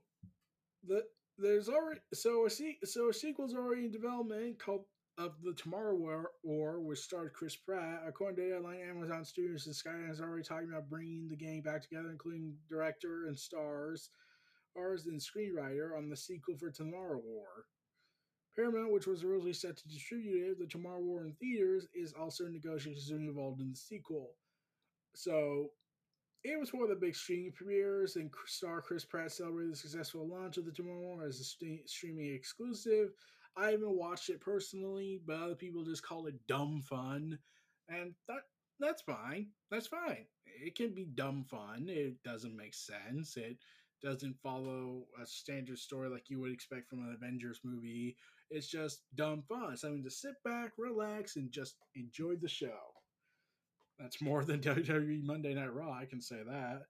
[0.87, 1.05] the
[1.39, 4.85] there's already so a so a sequel's already in development called
[5.19, 8.03] of the Tomorrow War, War which starred Chris Pratt.
[8.07, 11.83] According to Deadline, Amazon Studios and Sky is already talking about bringing the gang back
[11.83, 14.11] together, including director and stars,
[14.71, 17.67] stars and screenwriter on the sequel for Tomorrow War.
[18.57, 22.53] Paramount, which was originally set to distribute the Tomorrow War in theaters, is also in
[22.53, 24.31] negotiations involved in the sequel.
[25.15, 25.71] So
[26.45, 30.27] it was one of the big streaming premieres, and star Chris Pratt celebrated the successful
[30.27, 33.11] launch of the Tomorrow War as a st- streaming exclusive.
[33.57, 37.39] I haven't watched it personally, but other people just call it dumb fun,
[37.89, 38.43] and that
[38.81, 39.49] that's fine.
[39.71, 40.27] That's fine.
[40.61, 41.87] It can be dumb fun.
[41.89, 43.37] It doesn't make sense.
[43.37, 43.59] It
[44.03, 48.17] doesn't follow a standard story like you would expect from an Avengers movie.
[48.51, 49.77] It's just dumb fun.
[49.77, 52.92] Something to sit back, relax, and just enjoy the show.
[54.03, 55.93] That's more than WWE Monday Night Raw.
[55.93, 56.83] I can say that.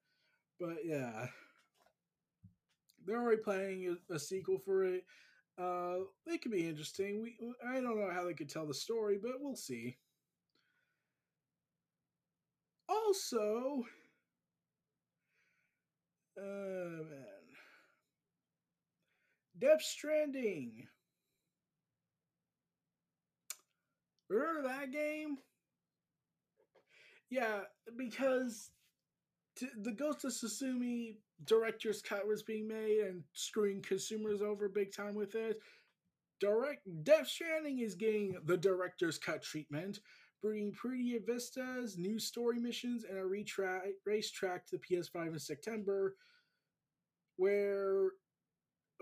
[0.58, 1.26] But yeah,
[3.04, 5.04] they're already planning a, a sequel for it.
[5.58, 7.22] Uh, they could be interesting.
[7.22, 7.36] We
[7.68, 9.98] I don't know how they could tell the story, but we'll see.
[12.88, 13.84] Also,
[16.38, 17.26] uh, man,
[19.58, 20.86] Death Stranding.
[24.28, 25.36] Remember that game?
[27.32, 27.60] Yeah,
[27.96, 28.72] because
[29.78, 31.16] the Ghost of Tsushima
[31.46, 35.58] director's cut was being made and screwing consumers over big time with it.
[36.40, 40.00] Direct Death Stranding is getting the director's cut treatment,
[40.42, 46.16] bringing prettier vistas, new story missions, and a retra- racetrack to the PS5 in September.
[47.36, 48.10] Where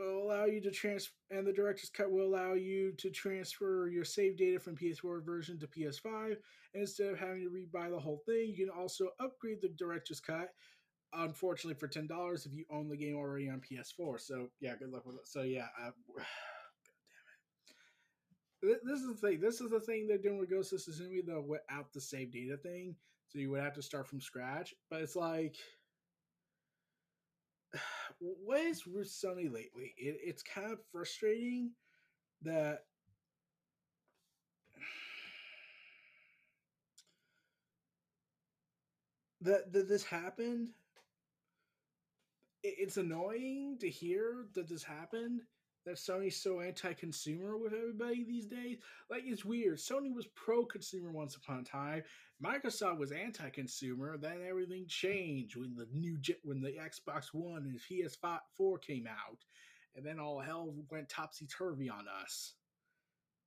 [0.01, 4.05] will allow you to transfer, and the director's cut will allow you to transfer your
[4.05, 6.36] save data from PS4 version to PS5
[6.74, 8.48] instead of having to rebuy the whole thing.
[8.48, 10.51] You can also upgrade the director's cut.
[11.12, 14.20] Unfortunately, for ten dollars if you own the game already on PS4.
[14.20, 15.26] So yeah, good luck with it.
[15.26, 16.24] So yeah, uh, God
[18.62, 18.80] damn it.
[18.84, 19.40] This is the thing.
[19.40, 22.57] This is the thing they're doing with Ghost of Tsushima, the without the save data
[22.57, 22.94] thing.
[23.28, 24.74] So you would have to start from scratch.
[24.88, 25.57] But it's like
[28.21, 29.95] what is Sony lately?
[29.97, 31.71] It, it's kind of frustrating
[32.43, 32.85] that
[39.43, 40.68] that, that this happened.
[42.62, 45.43] It, it's annoying to hear that this happened.
[45.87, 48.78] That Sony's so anti-consumer with everybody these days.
[49.09, 49.78] Like it's weird.
[49.78, 52.03] Sony was pro-consumer once upon a time.
[52.45, 54.18] Microsoft was anti-consumer.
[54.18, 59.39] Then everything changed when the new when the Xbox One and PS4 came out,
[59.97, 62.55] and then all hell went topsy turvy on us.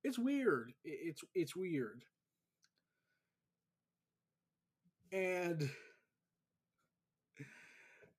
[0.02, 0.72] It's weird.
[0.84, 2.04] It's it's weird.
[5.12, 5.70] And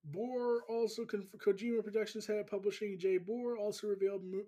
[0.06, 4.46] Boor also conf- Kojima Productions head publishing Jay Boor also revealed mo-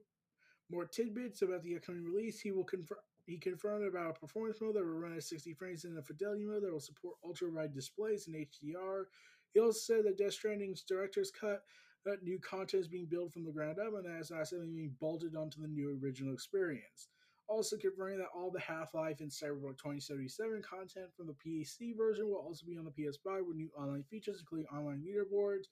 [0.69, 2.39] more tidbits about the upcoming release.
[2.39, 5.83] He will confirm he confirmed about a performance mode that will run at 60 frames
[5.83, 9.07] in a fidelity mode that will support ultra wide displays and HDR.
[9.53, 11.63] He also said that Death Stranding's director's cut
[12.05, 14.73] that new content is being built from the ground up and that it's not something
[14.73, 17.09] being bolted onto the new original experience.
[17.47, 22.43] Also confirming that all the Half-Life and Cyberpunk 2077 content from the PC version will
[22.45, 25.67] also be on the PS5 with new online features, including online leaderboards,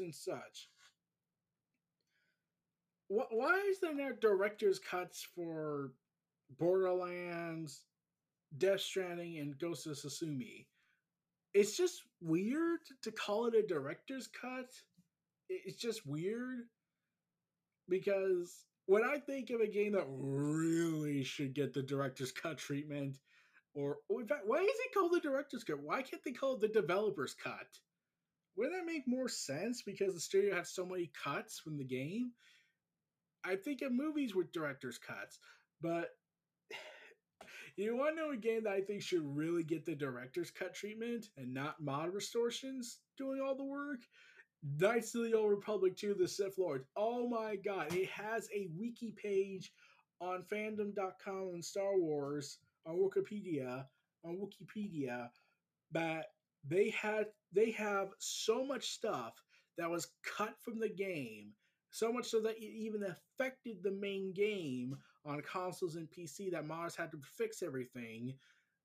[0.00, 0.70] and such
[3.08, 5.92] why is there no director's cuts for
[6.58, 7.84] Borderlands,
[8.58, 10.66] Death Stranding, and Ghost of Tsushima.
[11.54, 14.70] It's just weird to call it a director's cut.
[15.48, 16.64] It's just weird
[17.88, 23.18] because when I think of a game that really should get the director's cut treatment,
[23.74, 25.78] or oh, in fact, why is it called the director's cut?
[25.78, 27.68] Why can't they call it the developer's cut?
[28.56, 32.32] Wouldn't that make more sense because the studio has so many cuts from the game?
[33.44, 35.38] I think of movies with director's cuts,
[35.82, 36.08] but
[37.76, 40.74] you want to know a game that I think should really get the director's cut
[40.74, 44.00] treatment and not mod distortions doing all the work?
[44.62, 46.84] Knights of the Old Republic 2 The Sith Lords.
[46.96, 49.72] Oh my god, it has a wiki page
[50.20, 53.84] on fandom.com and Star Wars on Wikipedia
[54.24, 55.28] on Wikipedia
[55.92, 56.26] that
[56.66, 59.34] they had they have so much stuff
[59.76, 61.52] that was cut from the game
[61.90, 66.66] so much so that it even affected the main game on consoles and PC that
[66.66, 68.34] modders had to fix everything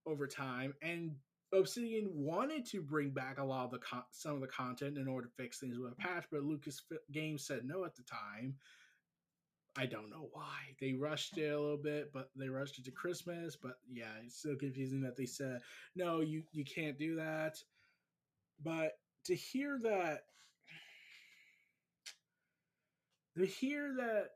[0.06, 0.74] over time.
[0.82, 1.12] And
[1.54, 5.08] Obsidian wanted to bring back a lot of the con- some of the content in
[5.08, 6.82] order to fix things with a patch, but Lucas
[7.12, 8.56] Games said no at the time.
[9.76, 12.92] I don't know why they rushed it a little bit, but they rushed it to
[12.92, 13.56] Christmas.
[13.56, 15.62] But yeah, it's so confusing that they said
[15.96, 17.58] no, you you can't do that.
[18.64, 18.94] But
[19.26, 20.22] to hear that
[23.38, 24.30] to hear that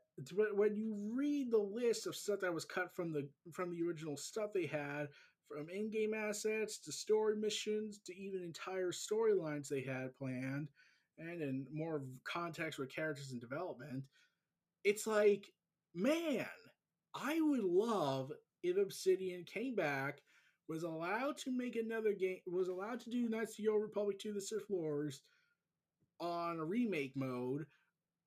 [0.54, 4.16] when you read the list of stuff that was cut from the from the original
[4.16, 5.08] stuff they had
[5.48, 10.68] from in-game assets to story missions to even entire storylines they had planned
[11.18, 14.02] and in more context with characters and development
[14.84, 15.52] it's like
[15.94, 16.46] man
[17.14, 18.30] i would love
[18.62, 20.20] if obsidian came back
[20.68, 24.18] was allowed to make another game was allowed to do knights of the old republic
[24.18, 25.22] 2 the sith lords
[26.20, 27.64] on a remake mode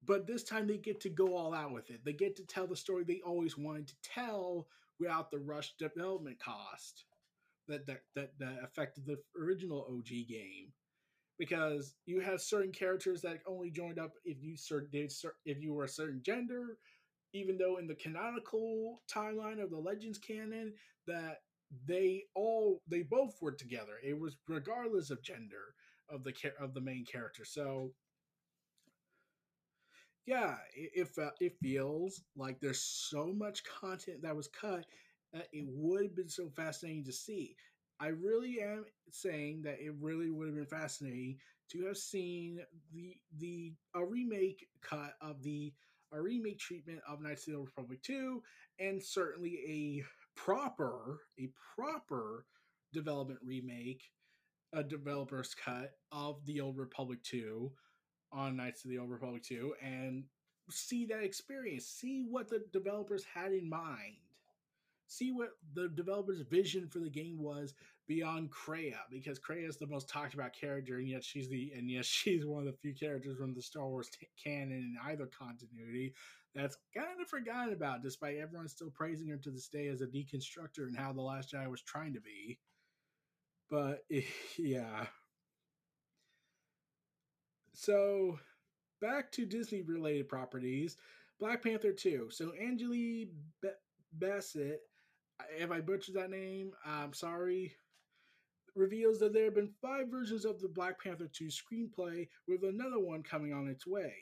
[0.05, 2.03] but this time they get to go all out with it.
[2.03, 4.67] They get to tell the story they always wanted to tell
[4.99, 7.05] without the rush development cost
[7.72, 10.72] that that that, that affected the original OG game.
[11.39, 15.07] Because you have certain characters that only joined up if you certain
[15.45, 16.78] if you were a certain gender,
[17.34, 20.74] even though in the canonical timeline of the Legends canon
[21.07, 21.39] that
[21.88, 23.93] they all they both were together.
[24.03, 25.74] It was regardless of gender
[26.09, 27.45] of the of the main character.
[27.45, 27.93] So
[30.26, 34.86] yeah, it, it, it feels like there's so much content that was cut
[35.34, 37.55] that it would have been so fascinating to see.
[37.99, 41.38] I really am saying that it really would have been fascinating
[41.69, 42.59] to have seen
[42.93, 45.73] the the a remake cut of the
[46.13, 48.41] a remake treatment of Knights of the Old Republic 2
[48.79, 50.03] and certainly a
[50.39, 52.45] proper a proper
[52.91, 54.03] development remake
[54.73, 57.71] a developer's cut of the Old Republic 2
[58.32, 60.23] on Knights of the Old Republic 2 and
[60.69, 64.15] see that experience, see what the developers had in mind,
[65.12, 67.74] see what the developer's vision for the game was
[68.07, 71.89] beyond Kreia, because Kreia is the most talked about character, and yet she's the and
[71.89, 75.28] yet she's one of the few characters from the Star Wars t- canon in either
[75.28, 76.14] continuity
[76.55, 80.07] that's kind of forgotten about, despite everyone still praising her to this day as a
[80.07, 82.59] deconstructor and how the Last Jedi was trying to be.
[83.70, 84.03] But
[84.57, 85.05] yeah.
[87.74, 88.39] So
[89.01, 90.97] back to Disney related properties.
[91.39, 92.30] Black Panther 2.
[92.32, 93.32] So Angelique
[94.14, 94.82] Bassett,
[95.57, 97.73] if I butchered that name, I'm sorry,
[98.75, 102.99] reveals that there have been five versions of the Black Panther 2 screenplay, with another
[102.99, 104.13] one coming on its way.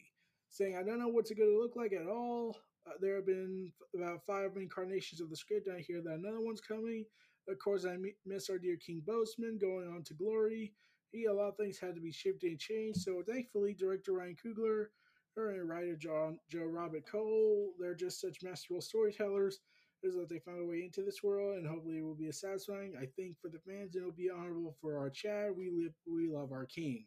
[0.49, 2.57] Saying, I don't know what's it going to look like at all.
[2.87, 5.67] Uh, there have been about five incarnations of the script.
[5.69, 7.05] I hear that another one's coming.
[7.47, 10.73] Of course, I miss our dear King Boseman going on to glory.
[11.11, 13.01] He, a lot of things had to be shifted and changed.
[13.01, 14.87] So thankfully, director Ryan Coogler
[15.37, 19.59] and writer John, Joe Robert Cole, they're just such masterful storytellers
[20.03, 22.93] is that they found a way into this world, and hopefully it will be satisfying.
[22.99, 25.51] I think for the fans, it'll be honorable for our Chad.
[25.57, 27.05] We live, we love our king.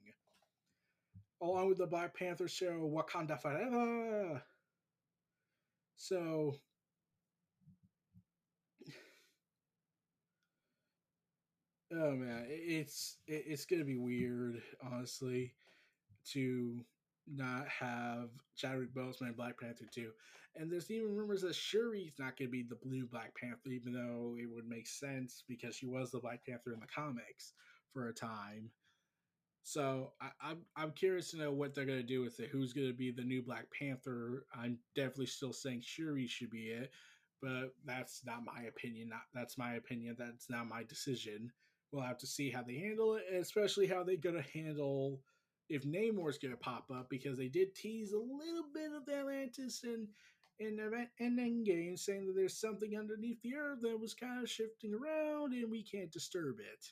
[1.43, 4.43] Along with the Black Panther show Wakanda Forever.
[5.97, 6.57] So,
[11.93, 15.55] oh man, it's it's gonna be weird, honestly,
[16.33, 16.85] to
[17.27, 20.11] not have Chadwick Boseman Black Panther 2.
[20.57, 23.93] And there's even rumors that Shuri's not going to be the blue Black Panther, even
[23.93, 27.55] though it would make sense because she was the Black Panther in the comics
[27.93, 28.71] for a time.
[29.63, 32.51] So I, am I'm, I'm curious to know what they're going to do with it.
[32.51, 34.45] Who's going to be the new Black Panther?
[34.55, 36.91] I'm definitely still saying Shuri should be it,
[37.41, 39.09] but that's not my opinion.
[39.09, 40.17] Not that's my opinion.
[40.19, 41.53] That's not my decision.
[41.93, 45.21] We'll have to see how they handle it, especially how they're going to handle
[45.69, 49.83] if Namor's going to pop up because they did tease a little bit of Atlantis
[49.85, 50.09] and
[50.59, 54.51] in event and Endgame, saying that there's something underneath the earth that was kind of
[54.51, 56.87] shifting around and we can't disturb it.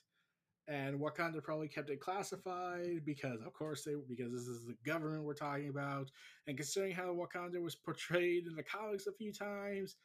[0.69, 5.25] And Wakanda probably kept it classified because, of course, they because this is the government
[5.25, 6.11] we're talking about,
[6.47, 9.97] and considering how Wakanda was portrayed in the comics a few times,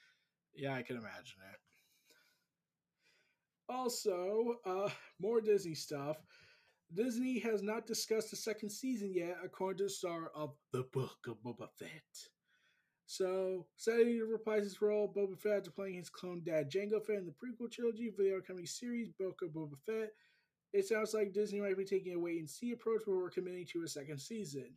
[0.56, 1.60] yeah, I can imagine it.
[3.68, 4.90] Also, uh,
[5.20, 6.18] more Disney stuff.
[6.94, 11.18] Disney has not discussed the second season yet, according to the star of The Book
[11.28, 12.30] of Boba Fett.
[13.08, 17.26] So, Sadie replies his role Boba Fett after playing his clone dad Jango Fett in
[17.26, 20.10] the prequel trilogy for the upcoming series Book of Boba Fett.
[20.74, 23.84] It sounds like Disney might be taking a wait and see approach before committing to
[23.84, 24.76] a second season.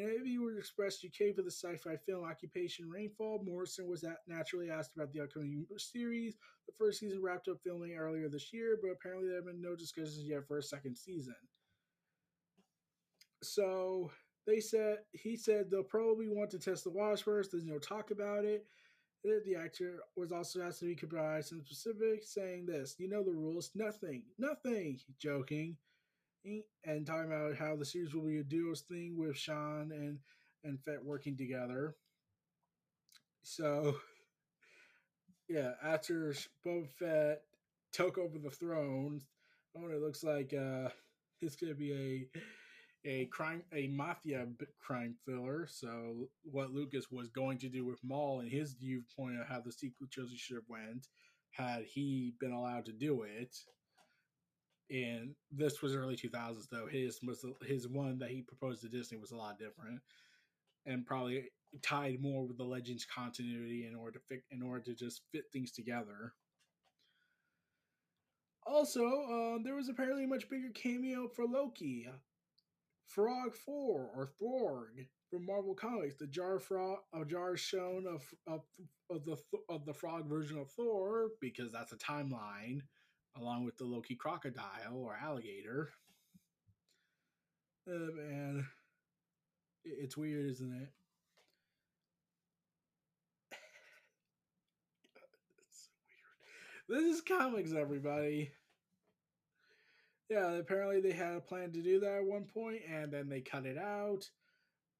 [0.00, 4.70] If he were to express UK for the sci-fi film Occupation Rainfall, Morrison was naturally
[4.70, 6.36] asked about the upcoming series.
[6.68, 9.74] The first season wrapped up filming earlier this year, but apparently there have been no
[9.74, 11.34] discussions yet for a second season.
[13.42, 14.12] So
[14.46, 17.50] they said he said they'll probably want to test the waters first.
[17.50, 18.66] There's no talk about it.
[19.24, 23.32] The actor was also asked to be provide some specifics, saying this: "You know the
[23.32, 23.72] rules.
[23.74, 25.76] Nothing, nothing." Joking
[26.84, 30.18] and talking about how the series will be a duos thing with Sean and
[30.64, 31.94] and Fett working together.
[33.42, 33.96] So,
[35.48, 36.34] yeah, after
[36.66, 37.42] Boba Fett
[37.92, 39.20] took over the throne,
[39.76, 40.88] oh, it looks like uh,
[41.40, 42.40] it's going to be a
[43.04, 44.46] a crime a mafia
[44.80, 45.66] crime thriller.
[45.70, 49.72] So, what Lucas was going to do with Maul and his viewpoint of how the
[49.72, 51.06] sequel trilogy should have went,
[51.50, 53.56] had he been allowed to do it
[54.90, 56.86] and this was early 2000s though.
[56.86, 60.00] His was his one that he proposed to disney was a lot different
[60.86, 61.44] and probably
[61.82, 65.44] tied more with the legends continuity in order to fit in order to just fit
[65.52, 66.32] things together.
[68.66, 72.06] Also uh, there was apparently a much bigger cameo for loki.
[73.06, 78.62] Frog 4 or Throg from marvel comics the jar frog a jar shown of, of
[79.10, 79.36] of the
[79.68, 82.80] of the frog version of thor because that's a timeline
[83.40, 85.90] along with the Loki crocodile or alligator.
[87.86, 88.66] Uh, man,
[89.84, 90.88] it's weird, isn't it?
[95.70, 95.88] it's
[96.88, 97.04] weird.
[97.04, 98.50] This is comics, everybody.
[100.28, 103.40] Yeah, apparently they had a plan to do that at one point, and then they
[103.40, 104.28] cut it out,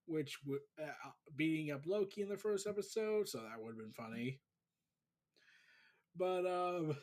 [0.06, 0.38] which
[0.82, 4.40] uh, beating up Loki in the first episode, so that would have been funny.
[6.16, 6.96] But um,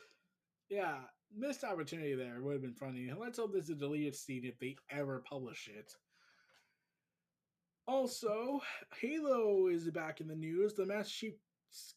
[0.68, 0.98] yeah,
[1.34, 2.36] missed opportunity there.
[2.36, 3.10] It would have been funny.
[3.18, 5.94] Let's hope this is a deleted scene if they ever publish it.
[7.86, 8.60] Also,
[9.00, 10.74] Halo is back in the news.
[10.74, 11.34] The Master Chief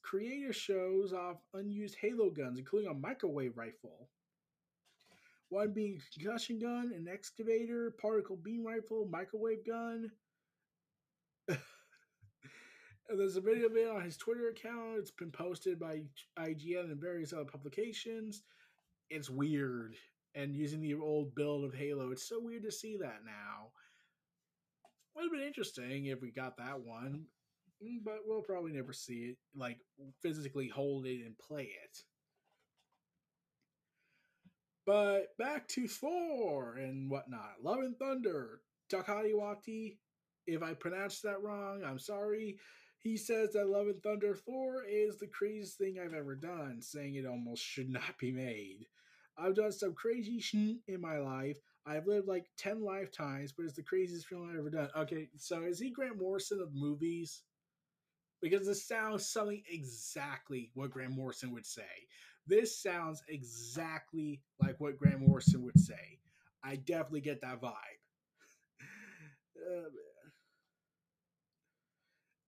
[0.04, 4.10] creator shows off unused Halo guns, including a microwave rifle.
[5.50, 10.12] One being concussion gun, an excavator, particle beam rifle, microwave gun.
[13.10, 15.00] There's a video of it on his Twitter account.
[15.00, 16.04] It's been posted by
[16.38, 18.44] IGN and various other publications.
[19.10, 19.96] It's weird.
[20.36, 23.72] And using the old build of Halo, it's so weird to see that now.
[25.16, 27.26] Would have been interesting if we got that one,
[27.84, 29.80] mm, but we'll probably never see it, like
[30.22, 32.04] physically hold it and play it.
[34.86, 37.58] But back to Thor and whatnot.
[37.62, 38.62] Love and Thunder.
[38.92, 39.98] Takashi Wati,
[40.48, 42.58] if I pronounced that wrong, I'm sorry.
[42.98, 47.16] He says that Love and Thunder Thor is the craziest thing I've ever done, saying
[47.16, 48.88] it almost should not be made.
[49.40, 51.58] I've done some crazy shit in my life.
[51.86, 54.90] I've lived like 10 lifetimes, but it's the craziest film I've ever done.
[54.96, 57.44] Okay, so is he Grant Morrison of movies?
[58.42, 61.82] Because this sounds something exactly what Grant Morrison would say.
[62.48, 66.20] This sounds exactly like what Grant Morrison would say.
[66.64, 67.74] I definitely get that vibe.
[69.60, 69.90] Uh,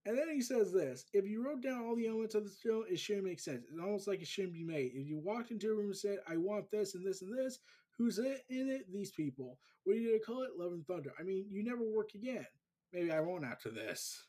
[0.06, 2.86] and then he says this if you wrote down all the elements of the film,
[2.90, 3.66] it shouldn't make sense.
[3.70, 4.92] It's almost like it shouldn't be made.
[4.96, 7.60] If you walked into a room and said, I want this and this and this,
[7.98, 8.92] who's in it?
[8.92, 9.60] These people.
[9.84, 10.58] What are you going to call it?
[10.58, 11.14] Love and Thunder.
[11.20, 12.46] I mean, you never work again.
[12.94, 14.24] Maybe I won't after this.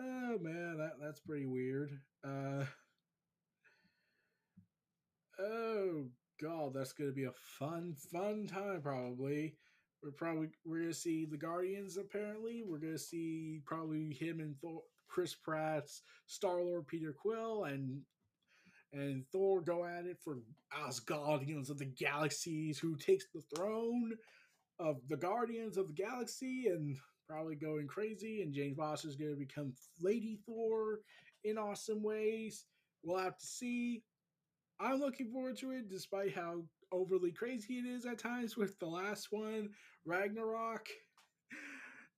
[0.00, 1.96] Oh man, that, that's pretty weird.
[2.26, 2.64] Uh,
[5.38, 6.06] oh
[6.42, 9.54] god, that's gonna be a fun, fun time probably.
[10.04, 11.96] We're probably we're gonna see the Guardians.
[11.96, 18.02] Apparently, we're gonna see probably him and Thor, Chris Pratt's Star Lord Peter Quill and
[18.92, 20.38] and Thor go at it for
[20.72, 24.12] Asgardians of the Galaxies, who takes the throne
[24.78, 26.96] of the Guardians of the Galaxy, and
[27.28, 28.42] probably going crazy.
[28.42, 31.00] And Jane Foster is going to become Lady Thor
[31.42, 32.66] in awesome ways.
[33.02, 34.02] We'll have to see.
[34.78, 36.62] I'm looking forward to it, despite how
[36.94, 39.70] overly crazy it is at times with the last one,
[40.04, 40.88] Ragnarok.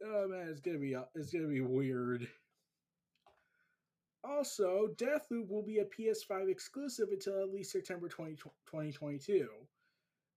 [0.05, 2.29] Oh man, it's gonna be uh, it's gonna be weird.
[4.23, 9.49] Also, Deathloop will be a PS5 exclusive until at least September 20, 2022.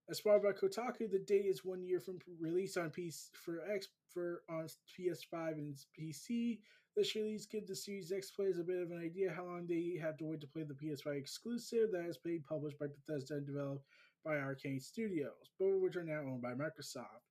[0.10, 3.88] As far by Kotaku, the date is one year from release on PC for X
[4.14, 4.68] for on
[4.98, 6.60] PS5 and PC.
[6.96, 9.98] This release gives the Series X players a bit of an idea how long they
[10.02, 13.46] have to wait to play the PS5 exclusive that is being published by Bethesda and
[13.46, 13.86] developed
[14.24, 17.24] by Arkane Studios, both of which are now owned by Microsoft.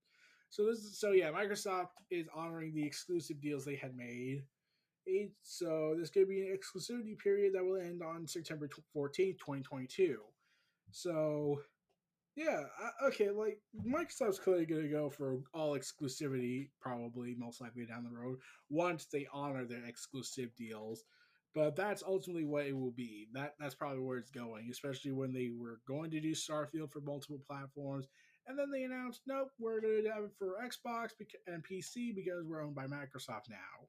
[0.51, 4.45] So this is, so yeah, Microsoft is honoring the exclusive deals they had made.
[5.43, 10.19] So this could be an exclusivity period that will end on September 14th, 2022.
[10.91, 11.61] So
[12.37, 12.63] yeah,
[13.05, 18.17] okay, like Microsoft's clearly going to go for all exclusivity, probably most likely down the
[18.17, 18.39] road
[18.71, 21.05] once they honor their exclusive deals.
[21.55, 23.27] But that's ultimately what it will be.
[23.33, 27.01] That that's probably where it's going, especially when they were going to do Starfield for
[27.01, 28.07] multiple platforms,
[28.47, 31.11] and then they announced, nope, we're going to have it for Xbox
[31.47, 33.89] and PC because we're owned by Microsoft now.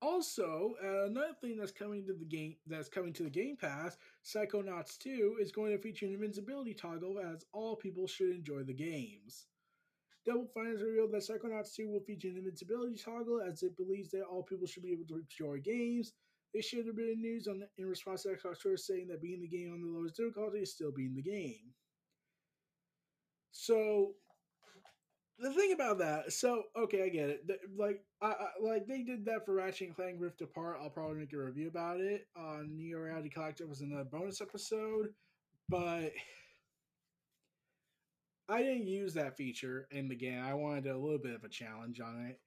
[0.00, 3.96] Also, uh, another thing that's coming to the game that's coming to the Game Pass,
[4.24, 8.72] Psychonauts 2 is going to feature an invincibility toggle as all people should enjoy the
[8.72, 9.46] games.
[10.28, 14.10] Double Fine has revealed that Psychonauts 2 will feature an invincibility toggle as it believes
[14.10, 16.12] that all people should be able to enjoy games.
[16.52, 19.48] They a bit of news on in response to Xbox Twitter saying that being the
[19.48, 21.72] game on the lowest difficulty is still being the game.
[23.52, 24.12] So
[25.38, 27.40] the thing about that, so okay, I get it.
[27.76, 30.78] Like, I, I, like they did that for Ratchet and Clank Rift Apart.
[30.82, 35.08] I'll probably make a review about it on Neo Reality Collective was another bonus episode,
[35.68, 36.12] but
[38.48, 40.42] I didn't use that feature in the game.
[40.42, 42.40] I wanted a little bit of a challenge on it,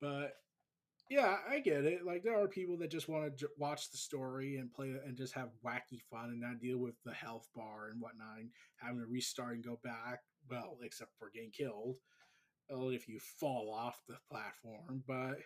[0.00, 0.34] but
[1.10, 2.04] yeah, I get it.
[2.04, 5.34] Like there are people that just want to watch the story and play and just
[5.34, 9.06] have wacky fun and not deal with the health bar and whatnot, and having to
[9.06, 10.20] restart and go back.
[10.50, 11.96] Well, except for getting killed
[12.70, 15.02] only if you fall off the platform.
[15.06, 15.38] But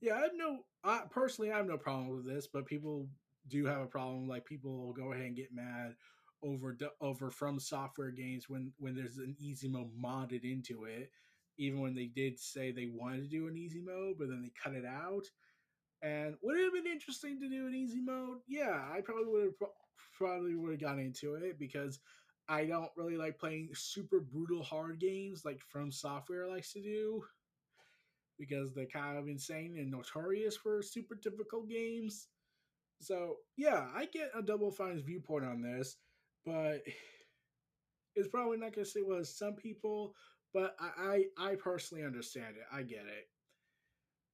[0.00, 0.64] yeah, I have no.
[0.82, 3.08] I personally, I have no problem with this, but people
[3.48, 4.28] do have a problem.
[4.28, 5.94] Like people will go ahead and get mad
[6.44, 11.10] over over from software games when when there's an easy mode modded into it.
[11.56, 14.52] Even when they did say they wanted to do an easy mode, but then they
[14.60, 15.24] cut it out.
[16.02, 18.38] And would it have been interesting to do an easy mode?
[18.46, 19.70] Yeah, I probably would have
[20.16, 22.00] probably would have got into it because
[22.48, 27.24] I don't really like playing super brutal hard games like From Software likes to do
[28.38, 32.28] because they're kind of insane and notorious for super difficult games.
[33.00, 35.96] So yeah, I get a Double Fine's viewpoint on this,
[36.44, 36.82] but
[38.16, 40.14] it's probably not going to sit well some people.
[40.52, 42.64] But I, I, I personally understand it.
[42.72, 43.28] I get it.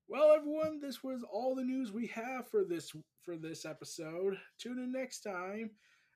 [0.09, 2.93] Well, everyone, this was all the news we have for this
[3.23, 4.37] for this episode.
[4.59, 5.71] Tune in next time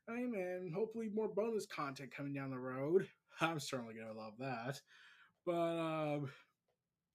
[0.07, 3.09] Hey man, hopefully more bonus content coming down the road.
[3.41, 4.79] I'm certainly gonna love that.
[5.47, 6.31] But um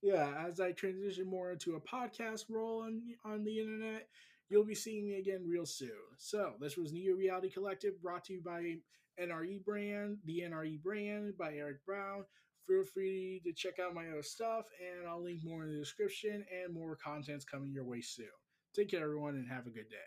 [0.02, 4.08] yeah, as I transition more into a podcast role on on the internet,
[4.50, 5.90] you'll be seeing me again real soon.
[6.18, 8.76] So this was Neo Reality Collective, brought to you by
[9.22, 12.26] NRE brand, the NRE brand by Eric Brown.
[12.68, 16.46] Feel free to check out my other stuff, and I'll link more in the description
[16.64, 18.28] and more content's coming your way soon.
[18.76, 19.98] Take care, everyone, and have a good day.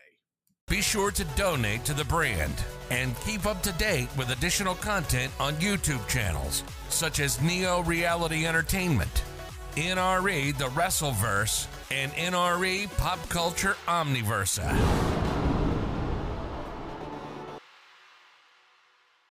[0.69, 2.55] Be sure to donate to the brand
[2.91, 8.47] and keep up to date with additional content on YouTube channels such as Neo Reality
[8.47, 9.25] Entertainment,
[9.77, 15.12] NRE The Wrestleverse, and NRE Pop Culture Omniversa.